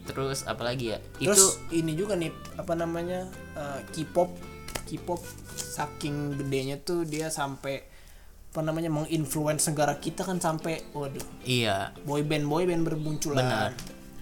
Terus 0.08 0.44
apalagi 0.44 0.96
ya? 0.96 0.98
Itu 1.20 1.32
terus 1.32 1.60
ini 1.70 1.94
juga 1.94 2.18
nih 2.18 2.32
apa 2.58 2.74
namanya 2.74 3.28
eh, 3.54 3.80
K-pop. 3.92 4.30
K-pop 4.88 5.22
saking 5.56 6.36
gedenya 6.36 6.76
tuh 6.82 7.06
dia 7.08 7.32
sampai 7.32 7.80
apa 8.52 8.60
namanya 8.60 8.92
menginfluence 8.92 9.72
negara 9.72 9.96
kita 9.96 10.28
kan 10.28 10.36
sampai 10.36 10.84
waduh. 10.92 11.24
Iya. 11.48 11.96
Boyband 12.04 12.44
boyband 12.44 12.84
bermunculan 12.84 13.40
benar. 13.40 13.70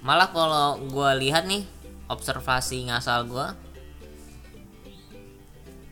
Malah 0.06 0.30
kalau 0.30 0.78
gua 0.86 1.18
lihat 1.18 1.50
nih 1.50 1.66
observasi 2.06 2.86
ngasal 2.86 3.26
gua 3.26 3.58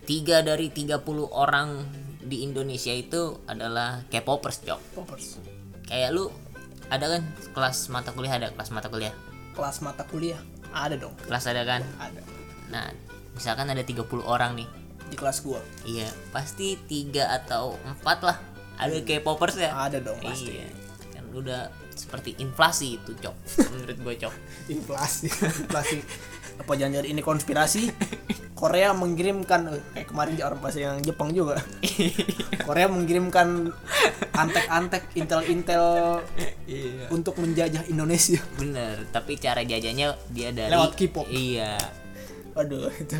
tiga 0.06 0.40
dari 0.40 0.70
30 0.70 1.02
orang 1.28 1.84
di 2.22 2.46
Indonesia 2.46 2.94
itu 2.94 3.42
adalah 3.50 4.06
K-popers 4.06 4.62
cok 4.62 4.80
K-popers. 4.94 5.26
Kayak 5.88 6.14
lu 6.14 6.30
ada 6.88 7.04
kan 7.18 7.22
kelas 7.52 7.92
mata 7.92 8.10
kuliah 8.16 8.40
ada 8.40 8.48
kelas 8.52 8.70
mata 8.72 8.88
kuliah? 8.88 9.12
Kelas 9.52 9.84
mata 9.84 10.02
kuliah? 10.08 10.40
Ada 10.72 10.96
dong. 10.96 11.14
Kelas 11.24 11.44
ada 11.48 11.62
kan? 11.64 11.84
Ada. 12.00 12.20
Nah 12.72 12.86
misalkan 13.36 13.68
ada 13.68 13.84
30 13.84 14.04
orang 14.24 14.56
nih. 14.56 14.68
Di 15.08 15.16
kelas 15.16 15.40
gua? 15.44 15.60
Iya 15.84 16.08
pasti 16.32 16.76
tiga 16.88 17.32
atau 17.32 17.76
empat 17.84 18.18
lah. 18.24 18.38
Ada 18.78 19.02
K-popers 19.02 19.58
ya? 19.58 19.74
Ada 19.74 20.00
dong 20.00 20.20
pasti. 20.22 20.54
Iya. 20.54 20.68
Kan 21.12 21.24
udah 21.34 21.68
seperti 21.98 22.38
inflasi 22.38 22.96
itu 22.96 23.10
cok. 23.18 23.36
Menurut 23.74 23.98
gue 23.98 24.14
cok. 24.22 24.34
Inflasi. 24.78 25.26
Inflasi. 25.28 25.98
Apa 26.62 26.72
jangan 26.78 27.02
ini 27.02 27.22
konspirasi 27.22 27.90
Korea 28.58 28.90
mengirimkan 28.90 29.70
eh, 29.70 29.82
kayak 29.94 30.10
kemarin 30.10 30.34
di 30.34 30.42
orang 30.42 30.58
bahasa 30.58 30.82
yang 30.82 30.98
Jepang 30.98 31.30
juga. 31.30 31.62
Korea 32.66 32.90
mengirimkan 32.90 33.70
antek-antek 34.34 35.14
intel-intel 35.14 36.18
iya. 36.66 37.06
untuk 37.14 37.38
menjajah 37.38 37.86
Indonesia. 37.86 38.42
Bener 38.58 39.06
tapi 39.14 39.38
cara 39.38 39.62
jajanya 39.62 40.18
dia 40.34 40.50
dari 40.50 40.74
Lewat 40.74 40.98
K-pop. 40.98 41.30
iya. 41.30 41.78
Waduh 42.58 42.90
itu. 42.98 43.14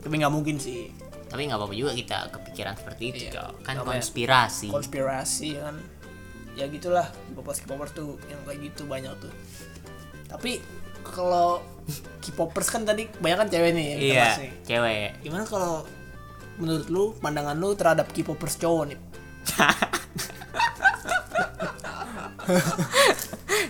Tapi 0.00 0.14
nggak 0.16 0.32
mungkin 0.32 0.56
sih. 0.56 0.88
Tapi 1.28 1.52
nggak 1.52 1.60
apa-apa 1.60 1.76
juga 1.76 1.92
kita 1.92 2.32
kepikiran 2.32 2.72
seperti 2.72 3.02
itu 3.12 3.22
Iya. 3.28 3.32
cok. 3.36 3.52
Kan 3.68 3.74
Namanya 3.76 4.00
konspirasi. 4.00 4.68
Konspirasi 4.72 5.48
kan. 5.60 5.76
Ya 6.56 6.64
gitulah 6.72 7.12
K-popers 7.36 7.60
K-popers 7.68 7.92
tuh 7.92 8.16
yang 8.32 8.40
kayak 8.48 8.72
gitu 8.72 8.88
banyak 8.88 9.12
tuh. 9.20 9.32
Tapi 10.32 10.64
kalau 11.04 11.60
K-popers 12.20 12.68
kan 12.68 12.82
tadi 12.82 13.06
banyak 13.12 13.38
kan 13.38 13.48
cewek 13.48 13.70
nih 13.70 13.86
yang 13.86 14.00
kita 14.00 14.10
iya 14.12 14.28
nih. 14.36 14.50
cewek. 14.64 15.08
Gimana 15.22 15.44
kalau 15.44 15.74
menurut 16.56 16.86
lu 16.88 17.14
pandangan 17.14 17.54
lu 17.54 17.72
terhadap 17.72 18.10
K-popers 18.10 18.58
cowok 18.58 18.84
nih? 18.88 18.98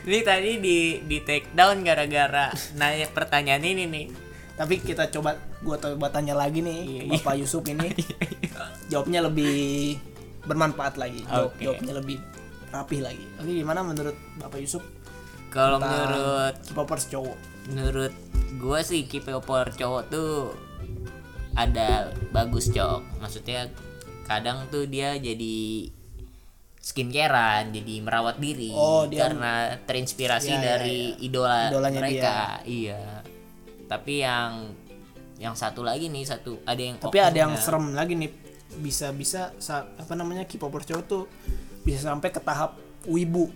Ini 0.06 0.22
tadi 0.22 0.62
di 0.62 0.78
di 1.02 1.18
take 1.20 1.50
down 1.50 1.82
gara-gara 1.82 2.48
nanya 2.74 3.10
pertanyaan 3.10 3.64
ini 3.64 3.84
nih. 3.84 4.06
Tapi 4.54 4.80
kita 4.80 5.10
coba 5.10 5.34
gua 5.60 5.76
coba 5.76 6.08
tanya 6.08 6.32
lagi 6.32 6.62
nih 6.62 6.78
ke 7.02 7.18
Bapak 7.18 7.36
Yusuf 7.36 7.66
ini. 7.66 7.90
Jawabnya 8.90 9.26
lebih 9.26 9.98
bermanfaat 10.46 10.96
lagi. 10.96 11.26
Jawab- 11.26 11.58
jawabnya 11.58 11.92
lebih 11.92 12.16
rapih 12.70 13.00
lagi. 13.02 13.26
Oke 13.36 13.50
gimana 13.52 13.82
menurut 13.82 14.14
Bapak 14.38 14.62
Yusuf 14.62 14.80
kalau 15.50 15.76
menurut 15.76 16.54
K-popers 16.62 17.08
cowok 17.08 17.36
menurut 17.68 18.12
gue 18.52 18.80
sih 18.80 19.04
K-popper 19.04 19.74
cowok 19.74 20.02
tuh 20.06 20.54
ada 21.52 22.10
bagus 22.30 22.68
cok. 22.68 23.18
Maksudnya 23.18 23.70
kadang 24.24 24.66
tuh 24.68 24.84
dia 24.84 25.14
jadi 25.14 25.88
skincarean 26.76 27.74
jadi 27.74 27.94
merawat 27.98 28.38
diri 28.38 28.70
Oh, 28.70 29.06
dia- 29.06 29.26
karena 29.26 29.74
terinspirasi 29.82 30.48
Ya, 30.48 30.54
ya, 30.54 30.62
dari 30.68 30.98
idola 31.18 31.66
Idolanya 31.66 31.98
mereka. 31.98 32.36
Iya. 32.62 33.02
Tapi 33.86 34.14
yang 34.20 34.70
yang 35.36 35.52
satu 35.52 35.82
lagi 35.82 36.08
nih 36.08 36.24
satu 36.24 36.62
ada 36.62 36.78
yang 36.78 36.96
tapi 36.96 37.18
ada 37.18 37.34
yang 37.36 37.52
serem 37.56 37.92
lagi 37.92 38.14
nih. 38.14 38.30
Bisa-bisa 38.76 39.54
sa- 39.58 39.86
apa 39.88 40.12
namanya 40.12 40.44
K-popers 40.44 40.86
cowok 40.86 41.04
tuh 41.06 41.24
bisa 41.82 42.02
sampai 42.04 42.30
ke 42.30 42.38
tahap 42.38 42.78
wibu 43.04 43.50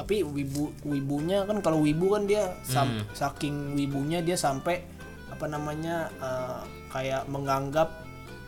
tapi 0.00 0.24
wibu 0.24 0.72
wibunya 0.88 1.44
kan 1.44 1.60
kalau 1.60 1.84
wibu 1.84 2.16
kan 2.16 2.24
dia 2.24 2.56
sam- 2.64 3.04
saking 3.12 3.76
wibunya 3.76 4.24
dia 4.24 4.32
sampai 4.32 4.80
apa 5.28 5.44
namanya 5.44 6.08
eh, 6.16 6.60
kayak 6.88 7.28
menganggap 7.28 8.00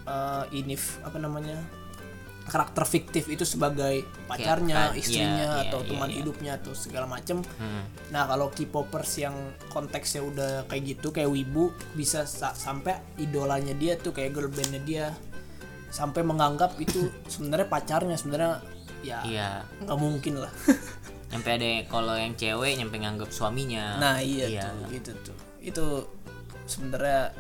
eh, 0.09 0.45
ini 0.57 0.81
f- 0.81 1.05
apa 1.05 1.21
namanya 1.21 1.61
karakter 2.43 2.83
fiktif 2.83 3.31
itu 3.31 3.47
sebagai 3.47 4.03
pacarnya, 4.27 4.91
kan, 4.91 4.99
istrinya 4.99 5.63
iya, 5.63 5.71
atau 5.71 5.79
iya, 5.85 5.89
teman 5.95 6.11
iya. 6.11 6.17
hidupnya 6.19 6.53
atau 6.59 6.75
segala 6.75 7.07
macem. 7.07 7.39
Hmm. 7.55 7.87
Nah 8.11 8.27
kalau 8.27 8.51
K-popers 8.51 9.13
yang 9.23 9.37
konteksnya 9.71 10.27
udah 10.27 10.53
kayak 10.67 10.99
gitu 10.99 11.15
kayak 11.15 11.31
wibu 11.31 11.71
bisa 11.95 12.27
sa- 12.27 12.57
sampai 12.57 12.99
idolanya 13.23 13.77
dia 13.79 13.95
tuh 13.95 14.11
kayak 14.11 14.35
girl 14.35 14.51
bandnya 14.51 14.83
dia 14.83 15.05
sampai 15.93 16.27
menganggap 16.27 16.75
itu 16.83 17.13
sebenarnya 17.33 17.69
pacarnya 17.71 18.17
sebenarnya 18.19 18.59
ya 19.03 19.19
iya 19.23 19.49
nggak 19.87 19.99
mungkin 19.99 20.43
lah. 20.43 20.53
nyampe 21.33 21.49
ada 21.51 21.65
kalau 21.87 22.15
yang 22.15 22.33
cewek 22.33 22.77
nyampe 22.77 22.95
nganggap 22.95 23.29
suaminya 23.29 23.97
nah 23.97 24.17
iya, 24.17 24.47
Iya. 24.47 24.69
tuh 24.69 24.93
itu 24.93 25.11
tuh 25.23 25.37
itu 25.59 25.85
sebenarnya 26.65 27.33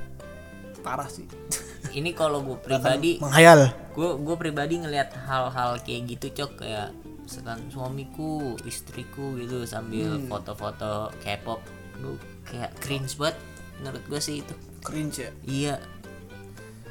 parah 0.80 1.06
sih. 1.06 1.28
ini 1.94 2.10
kalau 2.10 2.40
gue 2.40 2.58
pribadi 2.58 3.18
Menghayal. 3.18 3.70
gue 3.92 4.10
gue 4.16 4.36
pribadi 4.36 4.74
ngelihat 4.78 5.14
hal-hal 5.20 5.78
kayak 5.78 6.10
gitu 6.10 6.26
cok 6.34 6.52
kayak 6.58 6.90
misalkan 7.20 7.62
suamiku 7.68 8.32
istriku 8.62 9.36
gitu 9.36 9.62
sambil 9.62 10.16
Hmm. 10.16 10.26
foto-foto 10.26 11.14
K-pop 11.20 11.60
gue 11.96 12.16
kayak 12.44 12.74
cringe 12.78 13.14
banget 13.14 13.38
menurut 13.78 14.02
gue 14.04 14.20
sih 14.20 14.36
itu 14.40 14.54
Cringe 14.80 15.16
ya. 15.20 15.30
iya 15.44 15.74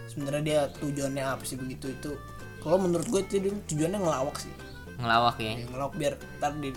Sebenarnya 0.05 0.41
dia 0.41 0.59
tujuannya 0.77 1.23
apa 1.25 1.39
sih 1.41 1.55
begitu 1.55 1.87
itu? 1.89 2.11
Kalau 2.59 2.75
menurut 2.77 3.07
gue 3.07 3.21
itu 3.21 3.35
tujuannya 3.65 3.95
ngelawak 3.97 4.35
sih. 4.37 4.51
ngelawak 4.93 5.35
ya 5.35 5.55
Ya, 5.57 5.65
ngelawak 5.65 5.93
biar 5.95 6.13
ntar 6.37 6.51
di 6.53 6.69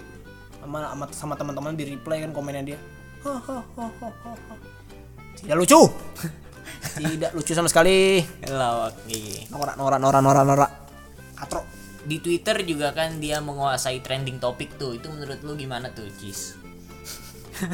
sama 0.64 0.88
sama, 0.88 1.04
sama 1.12 1.34
teman-teman 1.36 1.76
di 1.76 1.84
reply 1.92 2.24
kan 2.24 2.32
komennya 2.32 2.74
dia. 2.74 2.78
Tidak 5.38 5.56
lucu. 5.56 5.80
Tidak 7.00 7.30
lucu 7.36 7.52
sama 7.52 7.68
sekali. 7.68 8.24
iya 9.08 9.44
Norak 9.52 9.76
norak 9.76 10.00
norak 10.00 10.20
norak 10.24 10.44
norak. 10.48 10.70
Katro. 11.36 11.62
di 12.04 12.20
Twitter 12.20 12.60
juga 12.68 12.92
kan 12.92 13.16
dia 13.16 13.40
menguasai 13.40 14.04
trending 14.04 14.36
topik 14.36 14.76
tuh 14.76 14.92
itu 14.92 15.08
menurut 15.08 15.40
lu 15.40 15.56
gimana 15.56 15.88
tuh 15.88 16.04
Cis 16.20 16.52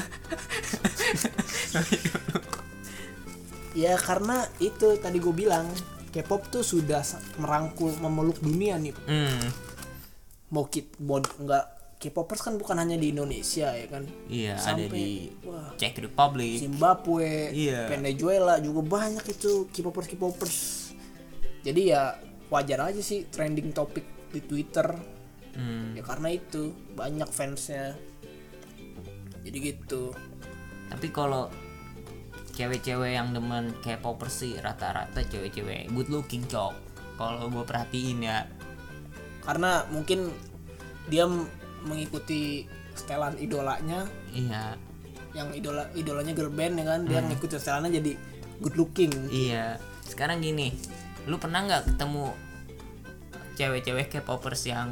Ya 3.75 3.95
karena 3.99 4.47
itu 4.59 4.99
tadi 4.99 5.19
gue 5.23 5.35
bilang 5.35 5.67
K-pop 6.11 6.51
tuh 6.51 6.67
sudah 6.67 7.07
merangkul 7.39 7.95
memeluk 8.03 8.43
dunia 8.43 8.75
nih. 8.79 8.91
hmm 9.07 9.47
Mau 10.51 10.67
kit 10.67 10.91
bod 10.99 11.23
nggak 11.39 11.80
K-popers 12.01 12.41
kan 12.41 12.57
bukan 12.57 12.81
hanya 12.81 12.97
di 12.97 13.13
Indonesia 13.13 13.77
ya 13.77 13.85
kan. 13.87 14.09
iya 14.25 14.57
ada 14.57 14.73
Sampai 14.73 14.89
di 14.89 15.29
wah 15.45 15.69
Czech 15.77 16.01
Republic 16.01 16.57
Zimbabwe, 16.65 17.53
Iya. 17.53 17.93
Venezuela 17.93 18.57
juga 18.57 18.81
banyak 18.81 19.21
itu 19.29 19.69
K-popers 19.69 20.09
K-popers. 20.09 20.59
Jadi 21.61 21.93
ya 21.93 22.17
wajar 22.49 22.89
aja 22.89 23.05
sih 23.05 23.29
trending 23.29 23.77
topik 23.77 24.33
di 24.33 24.41
Twitter. 24.41 24.97
hmm. 25.53 25.93
Ya 25.93 26.03
karena 26.03 26.33
itu 26.33 26.73
banyak 26.97 27.29
fansnya. 27.29 27.93
Jadi 29.45 29.57
gitu. 29.61 30.17
tapi 30.91 31.07
kalau 31.15 31.47
cewek-cewek 32.57 33.15
yang 33.15 33.31
demen 33.31 33.71
K-popers 33.79 34.43
sih 34.43 34.53
rata-rata 34.59 35.23
cewek-cewek 35.23 35.87
good 35.95 36.11
looking 36.11 36.43
cok 36.45 36.75
kalau 37.15 37.47
gue 37.47 37.63
perhatiin 37.63 38.27
ya 38.27 38.45
Karena 39.41 39.87
mungkin 39.89 40.29
dia 41.07 41.25
mengikuti 41.85 42.67
setelan 42.95 43.37
idolanya. 43.41 44.05
Iya. 44.35 44.77
Yang 45.31 45.63
idola 45.63 45.85
idolanya 45.95 46.33
girl 46.35 46.51
band 46.51 46.75
ya 46.81 46.85
kan 46.85 47.01
dia 47.07 47.21
ngikutin 47.23 47.59
setelannya 47.61 47.91
jadi 48.03 48.13
good 48.61 48.77
looking. 48.77 49.13
Iya. 49.31 49.79
Sekarang 50.05 50.43
gini, 50.43 50.75
lu 51.31 51.39
pernah 51.39 51.65
nggak 51.65 51.95
ketemu 51.95 52.35
cewek-cewek 53.55 54.07
K-popers 54.09 54.63
yang 54.67 54.89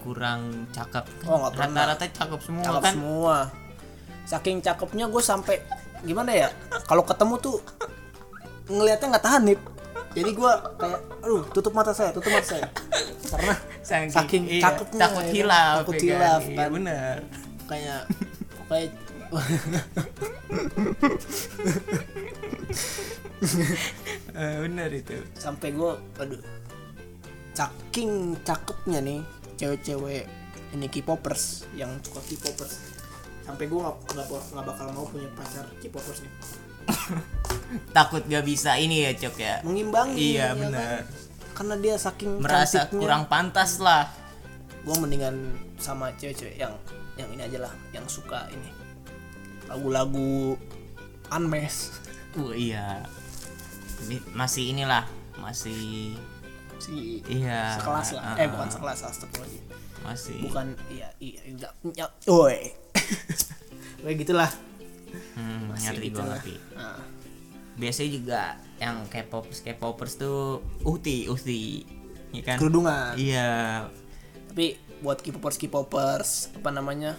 kurang 0.00 0.70
cakep? 0.70 1.04
Kan 1.22 1.28
Oh, 1.28 1.50
rata-rata 1.50 2.06
cakep 2.06 2.40
semua 2.40 2.64
cakep 2.64 2.82
kan? 2.82 2.94
semua. 2.94 3.36
Saking 4.26 4.58
cakepnya 4.62 5.06
gue 5.06 5.22
sampai 5.22 5.62
gimana 6.06 6.30
ya 6.30 6.48
kalau 6.86 7.02
ketemu 7.02 7.34
tuh 7.40 7.56
ngelihatnya 8.66 9.16
nggak 9.16 9.24
tahan 9.24 9.42
nih 9.48 9.58
jadi 10.12 10.30
gue 10.32 10.52
kayak 10.80 11.00
aduh 11.24 11.42
tutup 11.50 11.72
mata 11.76 11.92
saya 11.92 12.10
tutup 12.14 12.30
mata 12.32 12.46
saya. 12.46 12.66
Karena 13.26 13.54
saking, 13.86 14.10
saking 14.10 14.44
iya, 14.50 14.62
cakepnya 14.66 15.00
takut 15.06 15.22
ya 15.22 15.26
kan? 15.26 15.34
hilaf 15.38 15.76
takut 15.78 15.94
ya 15.94 16.00
kan? 16.00 16.06
hilaf 16.10 16.42
Iya, 16.42 16.56
kan? 16.58 16.68
bener. 16.74 17.16
Kayak 17.70 18.02
kayak 18.66 18.90
Eh, 24.36 24.56
bener 24.64 24.90
itu. 24.92 25.16
Sampai 25.36 25.72
gue 25.72 25.92
aduh 26.20 26.40
saking 27.56 28.36
cakepnya 28.44 29.00
nih 29.00 29.20
cewek-cewek 29.56 30.28
ini 30.76 30.86
K-popers 30.92 31.64
yang 31.72 31.90
suka 32.04 32.20
K-popers. 32.20 32.74
Sampai 33.46 33.70
gue 33.70 33.78
nggak 33.80 33.96
nggak 34.12 34.26
nggak 34.28 34.64
bakal 34.66 34.86
mau 34.92 35.06
punya 35.08 35.30
pacar 35.32 35.64
K-popers 35.80 36.20
nih. 36.26 36.32
Takut 37.96 38.22
gak 38.30 38.46
bisa 38.46 38.78
ini 38.78 39.02
ya 39.02 39.12
cok 39.16 39.36
ya? 39.42 39.54
Mengimbangi 39.66 40.38
iya 40.38 40.54
ya 40.54 40.70
kan? 40.70 41.02
Karena 41.56 41.74
dia 41.80 41.96
saking 41.96 42.44
merasa 42.44 42.84
cantiknya. 42.84 43.00
kurang 43.00 43.22
pantas 43.32 43.80
lah. 43.80 44.12
Gue 44.84 44.96
mendingan 45.00 45.56
sama 45.80 46.12
cewek-cewek 46.20 46.60
yang 46.60 46.76
yang 47.16 47.32
ini 47.32 47.42
aja 47.48 47.58
lah 47.64 47.72
yang 47.96 48.04
suka 48.04 48.44
ini. 48.52 48.70
Lagu-lagu 49.66 50.60
unmesh 51.32 51.96
uh 52.36 52.52
iya. 52.52 53.00
Ini 54.04 54.20
masih 54.36 54.76
inilah 54.76 55.08
masih 55.40 56.12
si 56.76 57.24
iya. 57.24 57.80
sekelas 57.80 58.20
lah. 58.20 58.36
Ah, 58.36 58.42
eh 58.44 58.46
bukan 58.52 58.68
sekelas 58.68 58.98
astagfirullahaladzim. 59.08 59.64
Masih. 60.04 60.38
Bukan 60.44 60.66
iya 60.92 61.08
iya 61.18 61.40
enggak 61.48 61.72
ya, 61.96 62.06
oi. 62.28 62.76
Kayak 64.04 64.16
gitulah. 64.22 64.50
Hmm, 65.34 65.72
Masih 65.72 65.96
ngerti 65.96 66.06
gitu 66.12 66.20
lah. 66.20 66.28
ngerti. 66.36 66.54
Nah, 66.76 67.00
biasanya 67.76 68.10
juga 68.10 68.40
yang 68.80 69.04
K-popers 69.08 69.60
K-popers 69.64 70.12
tuh 70.20 70.64
uhti 70.84 71.28
uhti. 71.28 71.84
Ya 72.32 72.42
kan? 72.44 72.56
Kerudungan. 72.60 73.14
Iya. 73.16 73.86
Tapi 74.52 74.76
buat 75.00 75.20
K-popers 75.20 75.56
K-popers 75.60 76.30
apa 76.56 76.70
namanya 76.72 77.16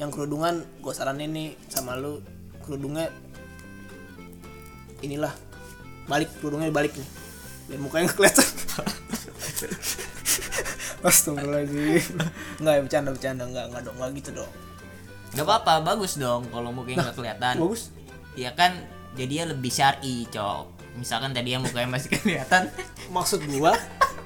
yang 0.00 0.08
kerudungan 0.14 0.64
gue 0.80 0.92
saranin 0.94 1.30
nih 1.34 1.48
sama 1.68 1.98
lu 1.98 2.22
kerudungnya 2.62 3.10
inilah 5.02 5.34
balik 6.08 6.32
kerudungnya 6.40 6.72
balik 6.72 6.96
nih. 6.96 7.08
Biar 7.68 7.80
mukanya 7.84 8.08
kelihatan. 8.12 8.48
Astagfirullahaladzim. 10.98 12.16
Enggak 12.58 12.72
ya 12.74 12.80
bercanda 12.82 13.10
bercanda. 13.14 13.42
Enggak 13.46 13.64
enggak 13.70 13.82
dong 13.86 13.96
Enggak 14.00 14.10
gitu 14.18 14.30
dong. 14.42 14.50
Nggak 15.36 15.44
apa-apa 15.44 15.72
bagus 15.84 16.16
dong 16.16 16.48
kalau 16.48 16.72
mukanya 16.72 17.10
nggak 17.10 17.16
kelihatan. 17.20 17.54
Bagus. 17.60 17.92
Ya 18.34 18.50
kan 18.56 18.97
jadinya 19.18 19.50
lebih 19.50 19.72
syari 19.74 20.24
cok. 20.30 20.78
Misalkan 20.98 21.34
tadi 21.34 21.58
yang 21.58 21.62
mukanya 21.66 21.90
masih 21.90 22.10
kelihatan. 22.14 22.70
Maksud 23.10 23.42
gua 23.50 23.74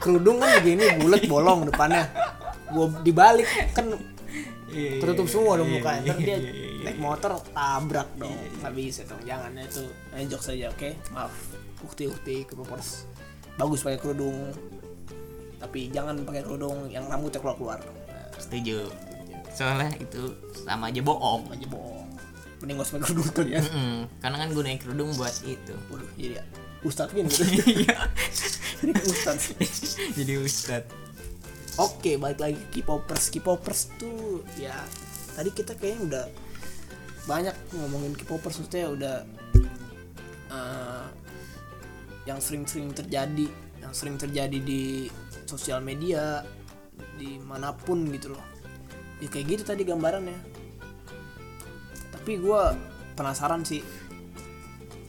Kerudung 0.02 0.42
kan 0.42 0.60
begini 0.60 0.98
bulat 1.00 1.24
bolong 1.24 1.70
depannya. 1.70 2.10
Gua 2.68 2.90
dibalik 3.00 3.48
Kan 3.72 3.96
tertutup 4.72 5.28
semua 5.28 5.60
dong 5.60 5.68
Iya, 5.68 5.76
mukanya. 5.80 6.00
Ntar 6.12 6.16
iya, 6.16 6.26
dia 6.26 6.36
iya, 6.40 6.50
iya. 6.52 6.84
naik 6.88 6.98
motor 7.00 7.32
tabrak 7.52 8.08
dong. 8.20 8.36
Nggak 8.60 8.72
bisa 8.76 9.00
dong 9.08 9.22
Jangan. 9.24 9.50
Itu 9.56 9.84
Ini 10.12 10.24
jokes 10.28 10.46
saja 10.52 10.66
oke? 10.68 10.88
Maaf. 11.12 11.32
Ukti-ukti 11.82 12.36
ke 12.44 12.52
popers 12.52 13.08
Bagus 13.56 13.84
pakai 13.84 14.00
kerudung. 14.00 14.52
Tapi 15.60 15.92
jangan 15.94 16.18
pakai 16.26 16.42
kerudung 16.42 16.88
Yang 16.88 17.04
rambutnya 17.08 17.38
keluar-keluar. 17.40 17.78
Nah, 17.84 18.26
setuju. 18.40 18.88
Soalnya 19.52 19.92
itu 20.00 20.32
sama 20.64 20.88
aja 20.88 21.04
bohong. 21.04 21.52
Aja 21.52 21.66
bohong 21.68 22.01
Mending 22.62 22.78
gak 22.78 22.86
usah 22.86 22.94
pakai 22.96 23.06
kerudung 23.10 23.28
tuh 23.34 23.44
ya. 23.50 23.60
Mm-mm, 23.60 23.94
karena 24.22 24.36
kan 24.38 24.48
gunain 24.54 24.78
kerudung 24.78 25.10
buat 25.18 25.34
itu. 25.42 25.74
Waduh 25.90 26.10
jadi 26.14 26.38
ya 26.38 26.44
Ustadz 26.82 27.14
gini 27.14 27.30
gitu. 27.30 27.42
Iya. 27.86 27.98
Jadi 28.82 28.92
Ustadz. 29.06 29.44
Jadi 30.18 30.32
ustad 30.42 30.84
Oke, 31.80 32.20
balik 32.20 32.36
lagi 32.42 32.60
ke 32.68 32.84
K-popers. 32.84 33.32
K-popers 33.32 33.80
tuh 33.96 34.44
ya 34.60 34.76
tadi 35.32 35.48
kita 35.48 35.72
kayaknya 35.72 36.00
udah 36.04 36.24
banyak 37.24 37.56
ngomongin 37.80 38.12
K-popers. 38.12 38.60
Maksudnya 38.60 38.92
udah 38.92 39.16
eh, 40.52 41.06
yang 42.28 42.38
sering-sering 42.44 42.92
terjadi, 42.92 43.48
yang 43.80 43.92
sering 43.96 44.20
terjadi 44.20 44.58
di 44.60 45.08
sosial 45.48 45.80
media, 45.80 46.44
di 47.16 47.40
mana 47.40 47.72
pun 47.72 48.04
gitu 48.12 48.36
loh. 48.36 48.44
Ya 49.24 49.32
kayak 49.32 49.56
gitu 49.56 49.62
tadi 49.64 49.88
gambarannya. 49.88 50.51
Tapi 52.22 52.38
gua 52.38 52.70
penasaran 53.18 53.66
sih 53.66 53.82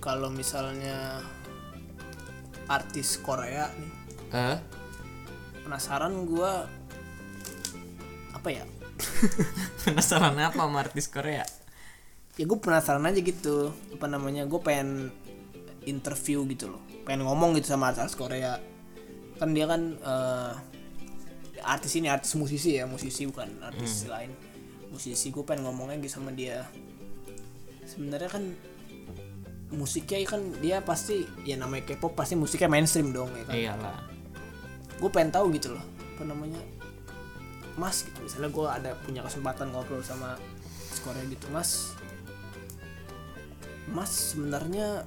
kalau 0.01 0.33
misalnya 0.33 1.21
artis 2.65 3.21
Korea 3.21 3.69
nih 3.69 3.91
eh 4.33 4.57
penasaran 5.61 6.25
gua 6.25 6.65
apa 8.33 8.49
ya? 8.51 8.65
Penasaran 9.87 10.35
apa 10.35 10.57
sama 10.57 10.83
artis 10.83 11.07
Korea? 11.07 11.47
Ya 12.35 12.43
gue 12.49 12.59
penasaran 12.59 13.05
aja 13.07 13.21
gitu 13.21 13.71
apa 13.93 14.09
namanya 14.09 14.43
gue 14.49 14.57
pengen 14.57 15.13
interview 15.85 16.43
gitu 16.49 16.73
loh 16.75 16.81
pengen 17.07 17.23
ngomong 17.23 17.55
gitu 17.55 17.71
sama 17.71 17.95
artis 17.95 18.19
Korea. 18.19 18.59
Kan 19.39 19.55
dia 19.55 19.69
kan 19.69 19.95
eh, 19.95 20.51
artis 21.63 21.95
ini 21.95 22.11
artis 22.11 22.35
musisi 22.35 22.75
ya 22.75 22.83
musisi 22.83 23.23
bukan 23.29 23.63
artis 23.63 24.09
lain. 24.11 24.35
Musisi 24.91 25.31
gue 25.31 25.43
pengen 25.47 25.71
ngomongnya 25.71 26.03
gitu 26.03 26.19
sama 26.19 26.35
dia 26.35 26.67
sebenarnya 27.93 28.29
kan 28.33 28.43
musiknya 29.73 30.21
kan 30.25 30.41
dia 30.61 30.81
pasti 30.81 31.25
ya 31.45 31.57
namanya 31.57 31.93
K-pop 31.93 32.13
pasti 32.13 32.33
musiknya 32.33 32.69
mainstream 32.69 33.13
dong 33.13 33.29
ya 33.33 33.43
kan? 33.45 33.53
Iyalah. 33.53 33.97
Gue 34.97 35.09
pengen 35.13 35.33
tahu 35.33 35.53
gitu 35.53 35.73
loh 35.77 35.83
apa 36.17 36.23
namanya 36.25 36.61
mas 37.77 38.05
gitu. 38.05 38.17
Misalnya 38.25 38.49
gue 38.53 38.67
ada 38.69 38.91
punya 39.05 39.21
kesempatan 39.25 39.73
ngobrol 39.73 40.01
sama 40.01 40.37
Korea 41.05 41.25
gitu 41.29 41.45
mas. 41.53 41.93
Mas 43.89 44.33
sebenarnya 44.33 45.05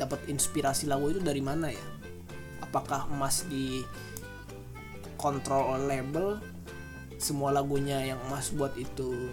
dapat 0.00 0.22
inspirasi 0.30 0.88
lagu 0.88 1.10
itu 1.12 1.20
dari 1.20 1.40
mana 1.44 1.72
ya? 1.72 1.86
Apakah 2.62 3.08
mas 3.08 3.44
di 3.48 3.84
kontrol 5.18 5.80
label 5.88 6.38
semua 7.16 7.50
lagunya 7.54 8.04
yang 8.04 8.20
mas 8.28 8.52
buat 8.52 8.76
itu 8.76 9.32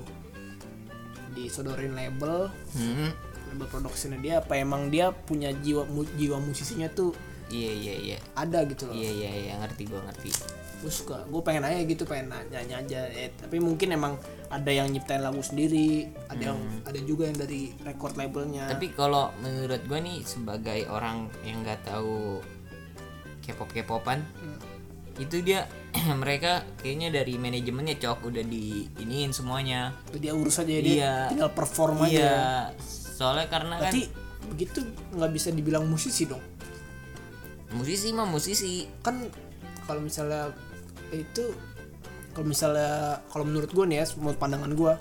disodorin 1.32 1.96
label 1.96 2.52
hmm. 2.76 3.10
label 3.54 3.68
produksinya 3.68 4.20
dia 4.20 4.40
apa 4.44 4.60
emang 4.60 4.92
dia 4.92 5.12
punya 5.12 5.52
jiwa 5.52 5.88
mu- 5.88 6.08
jiwa 6.16 6.38
musisinya 6.40 6.88
tuh 6.92 7.16
iya 7.52 7.72
iya 7.76 7.96
iya. 8.00 8.18
ada 8.34 8.64
gitu 8.64 8.88
loh. 8.88 8.96
Iya 8.96 9.12
iya 9.12 9.32
iya. 9.36 9.54
Ngerti 9.60 9.84
gua 9.92 10.02
ngerti. 10.08 10.32
Gue 10.82 10.90
suka. 10.90 11.22
Gue 11.28 11.44
pengen 11.44 11.68
aja 11.68 11.84
gitu 11.84 12.08
pengen 12.08 12.32
nanya 12.32 12.80
aja. 12.80 13.06
Eh, 13.12 13.36
tapi 13.36 13.60
mungkin 13.60 13.92
emang 13.94 14.16
ada 14.48 14.72
yang 14.72 14.90
nyiptain 14.90 15.22
lagu 15.22 15.44
sendiri 15.44 16.10
ada 16.32 16.52
yang 16.52 16.60
ada 16.88 17.00
juga 17.04 17.28
yang 17.30 17.38
dari 17.38 17.76
record 17.84 18.16
labelnya. 18.18 18.72
Tapi 18.72 18.96
kalau 18.96 19.30
menurut 19.44 19.84
gue 19.84 20.00
nih 20.00 20.24
sebagai 20.24 20.88
orang 20.90 21.30
yang 21.46 21.62
nggak 21.62 21.86
tahu 21.86 22.40
K-pop 23.46 23.70
K-popan 23.76 24.24
itu 25.20 25.44
dia 25.46 25.70
mereka 26.18 26.52
kayaknya 26.78 27.12
dari 27.14 27.36
manajemennya 27.36 27.96
cok 27.98 28.20
udah 28.26 28.44
di 28.44 28.66
iniin 28.98 29.32
semuanya. 29.32 29.92
Dia 30.14 30.32
urus 30.32 30.58
aja 30.58 30.70
ya, 30.70 30.82
dia 30.82 30.94
Iya. 30.96 31.16
tinggal 31.30 31.52
perform 31.52 31.98
aja. 32.02 32.12
Iya. 32.12 32.40
Soalnya 33.12 33.48
karena 33.48 33.76
kan 33.78 33.82
berarti 33.86 34.04
begitu 34.48 34.80
nggak 35.12 35.32
bisa 35.32 35.50
dibilang 35.50 35.86
musisi 35.86 36.26
dong? 36.26 36.42
Musisi 37.72 38.12
mah 38.12 38.26
musisi. 38.26 38.84
Kan 39.00 39.28
kalau 39.84 40.00
misalnya 40.00 40.52
itu 41.10 41.52
kalau 42.32 42.48
misalnya 42.48 42.92
kalau 43.28 43.44
menurut 43.44 43.68
gue 43.68 43.86
nih 43.86 43.98
ya 44.00 44.06
menurut 44.16 44.40
pandangan 44.40 44.72
gue 44.72 44.94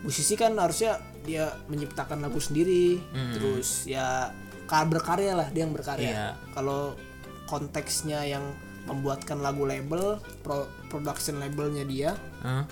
musisi 0.00 0.34
kan 0.34 0.54
harusnya 0.54 0.98
dia 1.22 1.50
menciptakan 1.66 2.18
lagu 2.20 2.38
sendiri 2.38 2.98
terus 3.32 3.82
ya 3.84 4.30
ka- 4.66 4.86
berkarya 4.86 5.34
lah 5.34 5.48
dia 5.50 5.62
yang 5.62 5.70
berkarya. 5.70 6.10
Iya. 6.10 6.26
kalau 6.50 6.98
konteksnya 7.46 8.22
yang 8.24 8.42
membuatkan 8.88 9.38
lagu 9.38 9.62
label 9.62 10.16
pro, 10.40 10.64
production 10.88 11.38
labelnya 11.38 11.84
dia 11.84 12.10
Hah? 12.40 12.64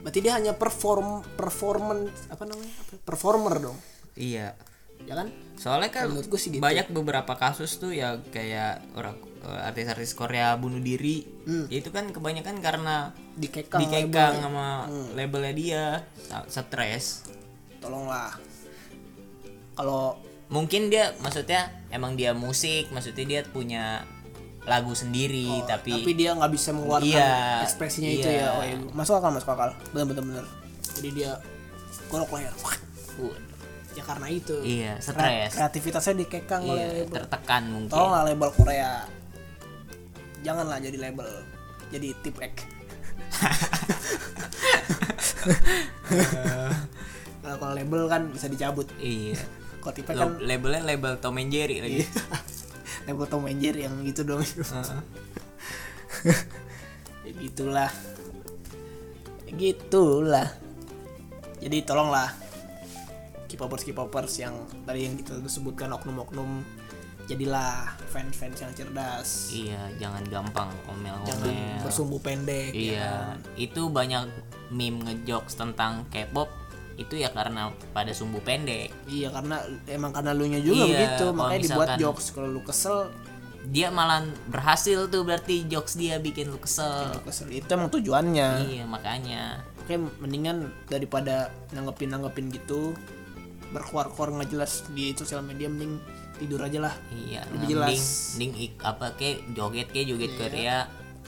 berarti 0.00 0.22
dia 0.22 0.38
hanya 0.38 0.54
perform 0.54 1.26
performance 1.34 2.30
apa 2.30 2.46
namanya 2.46 2.70
apa? 2.78 2.94
performer 3.02 3.54
dong 3.58 3.78
iya 4.14 4.54
ya 5.02 5.14
kan 5.14 5.28
soalnya 5.58 5.90
kan 5.90 6.08
Menurut 6.08 6.30
gua 6.30 6.40
sih 6.40 6.50
gitu. 6.50 6.62
banyak 6.62 6.88
beberapa 6.88 7.34
kasus 7.34 7.76
tuh 7.76 7.90
ya 7.90 8.22
kayak 8.30 8.86
orang 8.94 9.18
eh, 9.42 9.66
artis-artis 9.66 10.14
Korea 10.14 10.54
bunuh 10.56 10.80
diri 10.80 11.34
Hmm. 11.46 11.70
Ya 11.70 11.78
itu 11.78 11.94
kan 11.94 12.10
kebanyakan 12.10 12.58
karena 12.58 13.14
dikekang 13.38 13.78
dikekang 13.78 14.10
labelnya. 14.34 14.42
sama 14.42 14.66
labelnya 15.14 15.54
dia 15.54 15.84
stres 16.50 17.22
tolonglah 17.78 18.34
kalau 19.78 20.18
mungkin 20.50 20.90
dia 20.90 21.14
maksudnya 21.22 21.70
emang 21.90 22.18
dia 22.18 22.34
musik 22.34 22.90
maksudnya 22.90 23.22
dia 23.22 23.40
punya 23.46 24.02
lagu 24.66 24.92
sendiri 24.98 25.62
tapi, 25.62 25.94
tapi 25.94 26.10
dia 26.18 26.34
nggak 26.34 26.50
bisa 26.50 26.74
mengeluarkan 26.74 27.06
Iya, 27.06 27.62
ekspresinya 27.62 28.10
itu 28.10 28.28
iya. 28.28 28.50
ya. 28.50 28.58
Oh, 28.58 28.64
iya. 28.66 28.76
masuk 28.92 29.14
akal 29.22 29.30
masuk 29.30 29.50
akal. 29.54 29.70
Bener 29.94 30.06
bener 30.10 30.22
bener 30.26 30.44
jadi 30.98 31.08
dia 31.12 31.30
golok 32.10 32.34
Waduh, 32.34 33.34
ya 33.94 34.02
karena 34.04 34.26
itu. 34.28 34.56
Iya 34.60 34.92
stres. 35.00 35.54
kreativitasnya 35.54 36.14
dikekang 36.26 36.62
oleh 36.66 36.82
iya 36.82 36.88
label. 37.04 37.14
tertekan 37.14 37.62
mungkin. 37.70 37.92
Tolonglah 37.94 38.22
label 38.26 38.50
Korea. 38.52 38.92
Janganlah 40.42 40.78
jadi 40.82 40.98
label 40.98 41.28
jadi 41.94 42.08
tip 42.20 42.36
ek. 42.42 42.56
Nah, 47.42 47.54
kalau 47.60 47.72
label 47.74 48.02
kan 48.10 48.22
bisa 48.34 48.46
dicabut. 48.50 48.86
Iya. 48.98 49.38
Kalau 49.80 49.94
tip 49.94 50.06
ek 50.10 50.16
kan 50.18 50.42
labelnya 50.42 50.82
label 50.82 51.16
Tom 51.22 51.38
and 51.38 51.50
Jerry 51.54 51.78
lagi 51.80 52.02
label 53.06 53.26
Tom 53.30 53.46
and 53.46 53.62
Jerry 53.62 53.86
yang 53.86 54.02
gitu 54.02 54.26
dong. 54.26 54.42
Heeh. 54.42 55.00
ya 57.26 57.32
gitulah. 57.38 57.92
Ya 59.46 59.52
gitulah. 59.54 60.48
Jadi 61.62 61.86
tolonglah 61.86 62.34
K-popers 63.46 63.86
K-popers 63.86 64.34
yang 64.42 64.54
tadi 64.84 65.06
yang 65.06 65.14
kita 65.16 65.38
sebutkan 65.46 65.94
oknum-oknum 65.94 66.66
jadilah 67.26 67.94
fans-fans 68.10 68.58
yang 68.62 68.72
cerdas. 68.74 69.50
Iya 69.50 69.82
jangan 69.98 70.22
gampang 70.26 70.70
jangan 70.86 70.90
omel-omel. 70.94 71.82
bersumbu 71.82 72.18
pendek 72.22 72.70
ya 72.74 72.78
iya 72.78 73.10
kan? 73.34 73.38
itu 73.58 73.82
banyak 73.90 74.30
meme 74.70 75.02
ngejokes 75.06 75.58
tentang 75.58 76.06
K-pop 76.10 76.50
itu 76.96 77.14
ya 77.14 77.28
karena 77.28 77.68
pada 77.90 78.10
sumbu 78.10 78.40
pendek. 78.40 78.88
Iya 79.04 79.28
karena 79.28 79.60
emang 79.86 80.10
karena 80.10 80.32
lu 80.32 80.44
nya 80.44 80.58
juga 80.58 80.82
Iya, 80.82 80.90
begitu. 80.90 81.26
makanya 81.30 81.60
dibuat 81.62 81.88
jokes. 81.96 82.26
Kalau 82.30 82.48
lu 82.48 82.60
kesel 82.60 83.12
dia 83.66 83.90
malah 83.90 84.22
berhasil 84.46 85.04
tuh 85.06 85.22
berarti 85.22 85.66
jokes 85.66 85.94
dia 85.94 86.16
bikin 86.16 86.48
lu 86.48 86.56
kesel. 86.56 87.12
lu 87.12 87.20
kesel. 87.22 87.50
Itu 87.50 87.68
emang 87.68 87.90
tujuannya. 87.90 88.48
Iya 88.66 88.84
makanya. 88.84 89.60
Oke 89.78 89.94
mendingan 90.18 90.72
daripada 90.86 91.48
nanggepin 91.70 92.10
nanggepin 92.10 92.48
gitu 92.48 92.96
berkuar-kuar 93.68 94.30
nggak 94.30 94.48
jelas 94.48 94.86
di 94.88 95.10
sosial 95.12 95.42
media 95.42 95.66
mending 95.66 95.98
tidur 96.36 96.60
aja 96.60 96.78
lah. 96.82 96.94
Iya 97.10 97.42
Lebih 97.50 97.58
mending 97.76 98.00
jelas. 98.00 98.04
mending 98.32 98.52
ik- 98.56 98.80
apa 98.80 99.06
kayak 99.14 99.38
joget 99.52 99.88
kayak 99.90 100.06
joget 100.08 100.32
Korea 100.34 100.76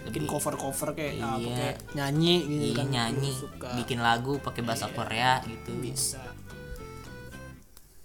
bikin 0.04 0.24
lebih 0.24 0.30
cover 0.30 0.54
cover 0.54 0.88
kayak 0.92 1.18
apa 1.18 1.38
Iya. 1.38 1.56
kayak 1.56 1.76
nyanyi 1.92 2.34
gitu 2.44 2.64
iya, 2.64 2.74
kan. 2.76 2.86
nyanyi. 2.88 3.30
Suka. 3.32 3.68
Bikin 3.74 3.98
lagu 3.98 4.32
pakai 4.38 4.62
bahasa 4.62 4.86
Korea 4.88 5.42
gitu. 5.42 5.72
bisa. 5.78 6.22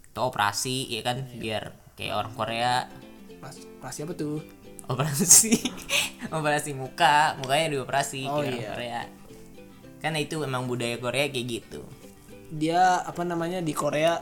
Atau 0.10 0.29
operasi 0.29 0.89
ya 0.89 1.01
kan? 1.01 1.25
Biar 1.34 1.73
kayak 1.93 2.13
orang 2.15 2.34
Korea. 2.34 2.73
Pas 3.82 3.91
siapa 3.91 4.13
tuh? 4.13 4.39
Operasi. 4.86 5.56
Operasi 6.38 6.71
muka. 6.73 7.36
Mukanya 7.39 7.71
dioperasi 7.71 8.25
Oh, 8.25 8.39
kayak 8.39 8.43
orang 8.43 8.56
iya. 8.56 8.69
Korea. 8.71 9.01
Kan 9.99 10.13
itu 10.15 10.36
emang 10.39 10.67
budaya 10.67 10.99
Korea 10.99 11.27
kayak 11.27 11.47
gitu. 11.47 11.82
Dia 12.51 13.01
apa 13.01 13.23
namanya 13.23 13.60
di 13.60 13.71
Korea 13.71 14.19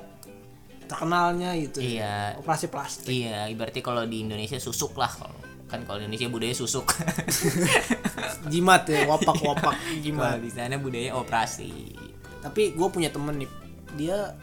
terkenalnya 0.86 1.56
gitu. 1.58 1.80
Iya. 1.80 2.36
operasi 2.38 2.68
plastik. 2.68 3.10
Iya 3.10 3.48
ibaratnya 3.48 3.82
kalau 3.82 4.04
di 4.04 4.22
Indonesia 4.22 4.60
susuk 4.60 4.96
lah 4.96 5.08
kalau 5.08 5.36
kan 5.72 5.88
kalau 5.88 6.04
di 6.04 6.12
Indonesia 6.12 6.28
budaya 6.28 6.52
susuk. 6.52 6.92
Jimat 8.52 8.84
ya 8.92 9.08
wapak 9.08 9.40
wapak 9.40 9.76
kalau 9.80 9.96
jimat 10.04 10.44
di 10.44 10.52
sana 10.52 10.76
budaya 10.76 11.16
operasi. 11.16 11.96
Tapi 12.44 12.76
gue 12.76 12.88
punya 12.92 13.08
temen 13.08 13.40
nih 13.40 13.50
dia 13.96 14.36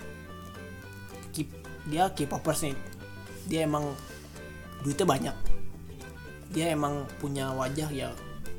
keep 1.37 1.53
dia 1.93 2.09
K-popers 2.09 2.65
nih. 2.65 2.77
Dia 3.45 3.69
emang 3.69 3.93
duitnya 4.81 5.05
banyak. 5.05 5.37
Dia 6.57 6.73
emang 6.73 7.05
punya 7.21 7.53
wajah 7.53 7.93
ya 7.93 8.09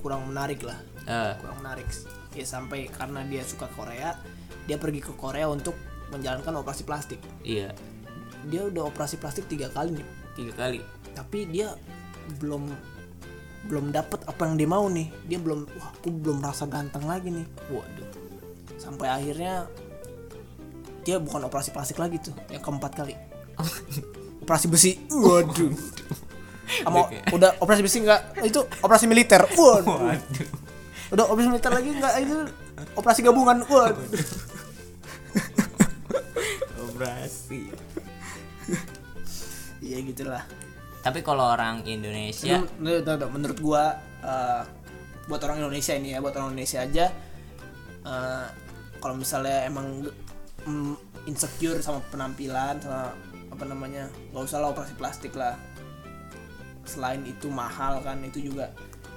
kurang 0.06 0.30
menarik 0.30 0.62
lah. 0.62 0.78
Eh. 1.10 1.34
Kurang 1.42 1.66
menarik. 1.66 1.90
Ya 2.38 2.46
sampai 2.46 2.86
karena 2.94 3.26
dia 3.26 3.42
suka 3.42 3.66
Korea 3.74 4.14
dia 4.70 4.78
pergi 4.78 5.02
ke 5.02 5.18
Korea 5.18 5.50
untuk 5.50 5.74
menjalankan 6.14 6.62
operasi 6.62 6.86
plastik. 6.86 7.18
Iya. 7.42 7.74
Dia 8.46 8.70
udah 8.70 8.86
operasi 8.86 9.18
plastik 9.18 9.50
tiga 9.50 9.74
kali 9.74 9.98
nih. 9.98 10.08
Tiga 10.38 10.54
kali. 10.54 10.80
Tapi 11.18 11.50
dia 11.50 11.74
belum 12.38 12.70
belum 13.68 13.92
dapat 13.92 14.24
apa 14.24 14.42
yang 14.48 14.56
dia 14.56 14.70
mau 14.70 14.86
nih. 14.88 15.08
Dia 15.28 15.40
belum 15.42 15.68
wah 15.76 15.90
aku 15.92 16.10
belum 16.14 16.40
merasa 16.40 16.64
ganteng 16.70 17.04
lagi 17.04 17.34
nih. 17.34 17.46
Waduh. 17.74 18.08
Sampai 18.80 19.12
akhirnya 19.12 19.68
dia 21.04 21.18
bukan 21.20 21.50
operasi 21.50 21.74
plastik 21.74 22.00
lagi 22.00 22.22
tuh 22.22 22.36
yang 22.54 22.64
keempat 22.64 22.92
kali. 22.94 23.16
Operasi 24.46 24.66
besi. 24.72 24.92
Waduh. 25.12 25.74
Sama 26.86 27.10
udah 27.34 27.58
operasi 27.60 27.82
besi 27.82 27.98
enggak 28.06 28.22
itu 28.46 28.62
operasi 28.86 29.06
militer. 29.10 29.42
Waduh. 29.44 30.16
Udah 31.10 31.24
operasi 31.28 31.50
militer 31.50 31.72
lagi 31.74 31.90
enggak 31.92 32.14
itu 32.22 32.38
operasi 32.96 33.20
gabungan. 33.26 33.66
Waduh. 33.66 34.06
Operasi. 36.90 37.74
Iya 39.80 39.98
gitulah 40.06 40.44
tapi 41.00 41.24
kalau 41.24 41.56
orang 41.56 41.82
Indonesia 41.86 42.60
itu- 42.60 43.02
itu, 43.02 43.28
menurut 43.32 43.58
gua 43.60 43.96
eh, 44.20 44.64
buat 45.26 45.42
orang 45.46 45.64
Indonesia 45.64 45.94
ini 45.96 46.14
ya 46.14 46.20
buat 46.20 46.36
orang 46.36 46.54
Indonesia 46.54 46.84
aja 46.84 47.06
eh, 48.04 48.46
kalau 49.00 49.16
misalnya 49.16 49.64
emang 49.64 50.04
mm, 50.68 51.26
insecure 51.26 51.80
sama 51.80 52.04
penampilan 52.12 52.80
sama 52.84 53.16
apa 53.50 53.64
namanya 53.66 54.08
nggak 54.32 54.44
usah 54.46 54.60
lah 54.62 54.72
operasi 54.72 54.94
plastik 54.96 55.34
lah. 55.36 55.56
Selain 56.86 57.22
itu 57.24 57.48
mahal 57.52 58.02
kan 58.02 58.20
itu 58.24 58.52
juga 58.52 58.72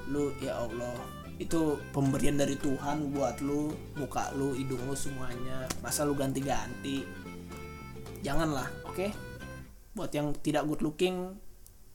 lu 0.09 0.33
ya 0.39 0.61
Allah. 0.61 0.95
Itu 1.41 1.81
pemberian 1.91 2.39
dari 2.39 2.55
Tuhan 2.61 3.11
buat 3.11 3.41
lu 3.43 3.73
muka 3.97 4.31
lu 4.37 4.55
hidung 4.55 4.83
lu 4.87 4.95
semuanya. 4.95 5.67
Masa 5.81 6.05
lu 6.05 6.15
ganti-ganti? 6.15 7.03
Janganlah 8.23 8.69
oke? 8.87 9.11
Buat 9.93 10.11
yang 10.15 10.33
tidak 10.41 10.69
good 10.69 10.83
looking 10.85 11.37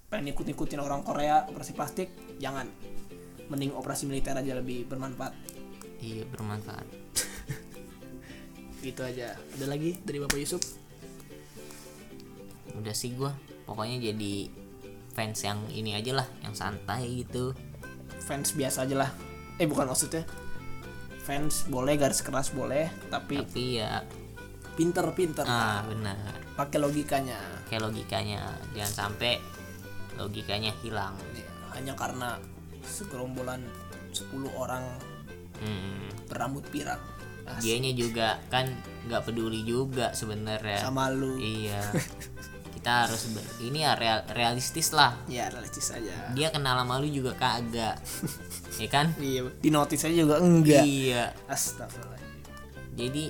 pengen 0.08 0.32
ikut-ikutin 0.32 0.80
orang 0.80 1.04
Korea 1.04 1.44
operasi 1.48 1.76
plastik 1.76 2.10
jangan. 2.40 2.68
Mending 3.48 3.76
operasi 3.76 4.08
militer 4.08 4.36
aja 4.36 4.56
lebih 4.56 4.88
bermanfaat. 4.88 5.36
Iya 6.00 6.24
bermanfaat. 6.28 6.88
Gitu 8.84 9.02
aja. 9.04 9.36
Ada 9.36 9.66
lagi 9.68 10.00
dari 10.04 10.20
Bapak 10.24 10.40
Yusuf? 10.40 10.64
Udah 12.76 12.96
sih 12.96 13.16
gua. 13.16 13.36
Pokoknya 13.68 14.00
jadi 14.00 14.48
fans 15.12 15.44
yang 15.44 15.60
ini 15.74 15.98
aja 15.98 16.24
lah 16.24 16.28
yang 16.46 16.56
santai 16.56 17.26
gitu. 17.26 17.52
Fans 18.24 18.56
biasa 18.56 18.88
aja 18.88 18.96
lah. 18.96 19.12
Eh 19.60 19.68
bukan 19.68 19.92
maksudnya. 19.92 20.24
Fans 21.26 21.68
boleh 21.68 22.00
garis 22.00 22.24
keras 22.24 22.56
boleh 22.56 22.88
tapi 23.12 23.44
tapi 23.44 23.84
ya 23.84 24.06
pinter-pinter. 24.80 25.44
Ah 25.44 25.84
benar. 25.84 26.38
Pakai 26.56 26.80
logikanya. 26.80 27.36
Kayak 27.68 27.92
logikanya. 27.92 28.56
Jangan 28.72 28.94
sampai 28.94 29.57
logikanya 30.18 30.74
hilang. 30.84 31.16
Ya, 31.34 31.48
hanya 31.78 31.94
karena 31.94 32.42
segerombolan 32.84 33.64
10 34.12 34.34
orang 34.58 34.84
hmm. 35.62 36.30
berambut 36.30 36.66
pirang. 36.70 37.00
Asik. 37.48 37.64
dianya 37.64 37.96
juga 37.96 38.44
kan 38.52 38.68
nggak 39.08 39.24
peduli 39.24 39.64
juga 39.64 40.12
sebenarnya. 40.12 40.84
Sama 40.84 41.08
lu. 41.08 41.40
Iya. 41.40 41.80
Kita 42.76 43.08
harus 43.08 43.32
ber- 43.32 43.64
ini 43.64 43.88
ya 43.88 43.96
real- 43.96 44.28
realistis 44.36 44.92
lah. 44.92 45.16
Ya 45.32 45.48
realistis 45.48 45.96
aja. 45.96 46.36
Dia 46.36 46.52
kenal 46.52 46.76
sama 46.76 47.00
lu 47.00 47.08
juga 47.08 47.38
kagak. 47.38 48.00
Ya 48.78 48.86
kan? 48.94 49.10
Iya 49.18 49.50
di 49.58 49.74
notis 49.74 50.06
aja 50.06 50.14
juga 50.14 50.38
enggak. 50.38 50.86
Iya. 50.86 51.34
Astagfirullah 51.50 52.18
jadi 52.98 53.30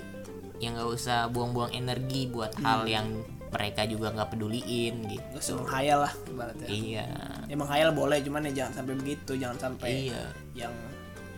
yang 0.58 0.80
nggak 0.80 0.90
usah 0.90 1.30
buang-buang 1.30 1.76
energi 1.76 2.26
buat 2.32 2.56
hal 2.64 2.88
yang 2.90 3.22
mereka 3.48 3.88
juga 3.88 4.12
nggak 4.12 4.30
peduliin 4.36 4.96
Gak 5.08 5.40
usah 5.40 5.40
gitu 5.40 5.54
menghayal 5.64 6.00
lah 6.04 6.14
ibaratnya. 6.28 6.68
Iya. 6.68 7.06
Emang 7.48 7.68
hayal 7.72 7.90
boleh 7.96 8.20
cuman 8.20 8.48
ya 8.52 8.64
jangan 8.64 8.84
sampai 8.84 8.94
begitu 9.00 9.32
jangan 9.40 9.58
sampai 9.58 10.12
iya. 10.12 10.24
yang 10.52 10.74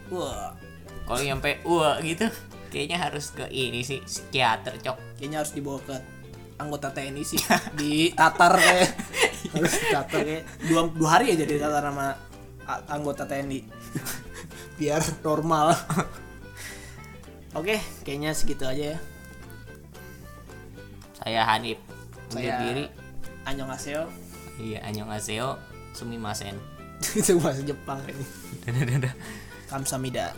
wah. 0.10 0.54
Kalau 1.06 1.22
nyampe 1.22 1.62
wah 1.65 1.98
gitu 2.02 2.26
kayaknya 2.69 2.98
harus 3.02 3.34
ke 3.34 3.45
ini 3.50 3.86
sih 3.86 4.02
psikiater 4.02 4.82
cok. 4.82 4.98
Kayaknya 5.22 5.38
harus 5.45 5.54
dibawa 5.54 5.80
ke 5.86 5.95
anggota 6.60 6.89
TNI 6.91 7.24
sih 7.24 7.39
di 7.80 8.10
tatar 8.13 8.58
kayak. 8.58 8.91
Harus 9.56 9.74
tatar 9.88 10.22
kayak. 10.22 10.43
Dua, 10.67 10.91
dua 10.91 11.10
hari 11.15 11.34
aja 11.34 11.48
di 11.48 11.56
tatar 11.56 11.84
sama 11.89 12.13
anggota 12.89 13.24
TNI 13.26 13.60
biar 14.82 15.02
normal. 15.22 15.78
Oke 17.54 17.82
kayaknya 18.02 18.34
segitu 18.34 18.65
aja 18.65 18.98
ya. 18.98 19.00
Saya 21.19 21.43
Hanif 21.43 21.88
Saya- 22.30 22.62
diri. 22.63 22.86
Annyeonghaseyo 23.46 24.04
iya 24.62 24.84
annyeonghaseyo 24.86 25.58
sumimasen 25.96 26.54
itu 27.20 27.39
bahasa 27.39 27.63
Jepang. 27.63 27.98
Ini 28.06 28.24
dadah 28.68 28.84
dadah. 29.00 29.13
Kamsamida 29.72 30.34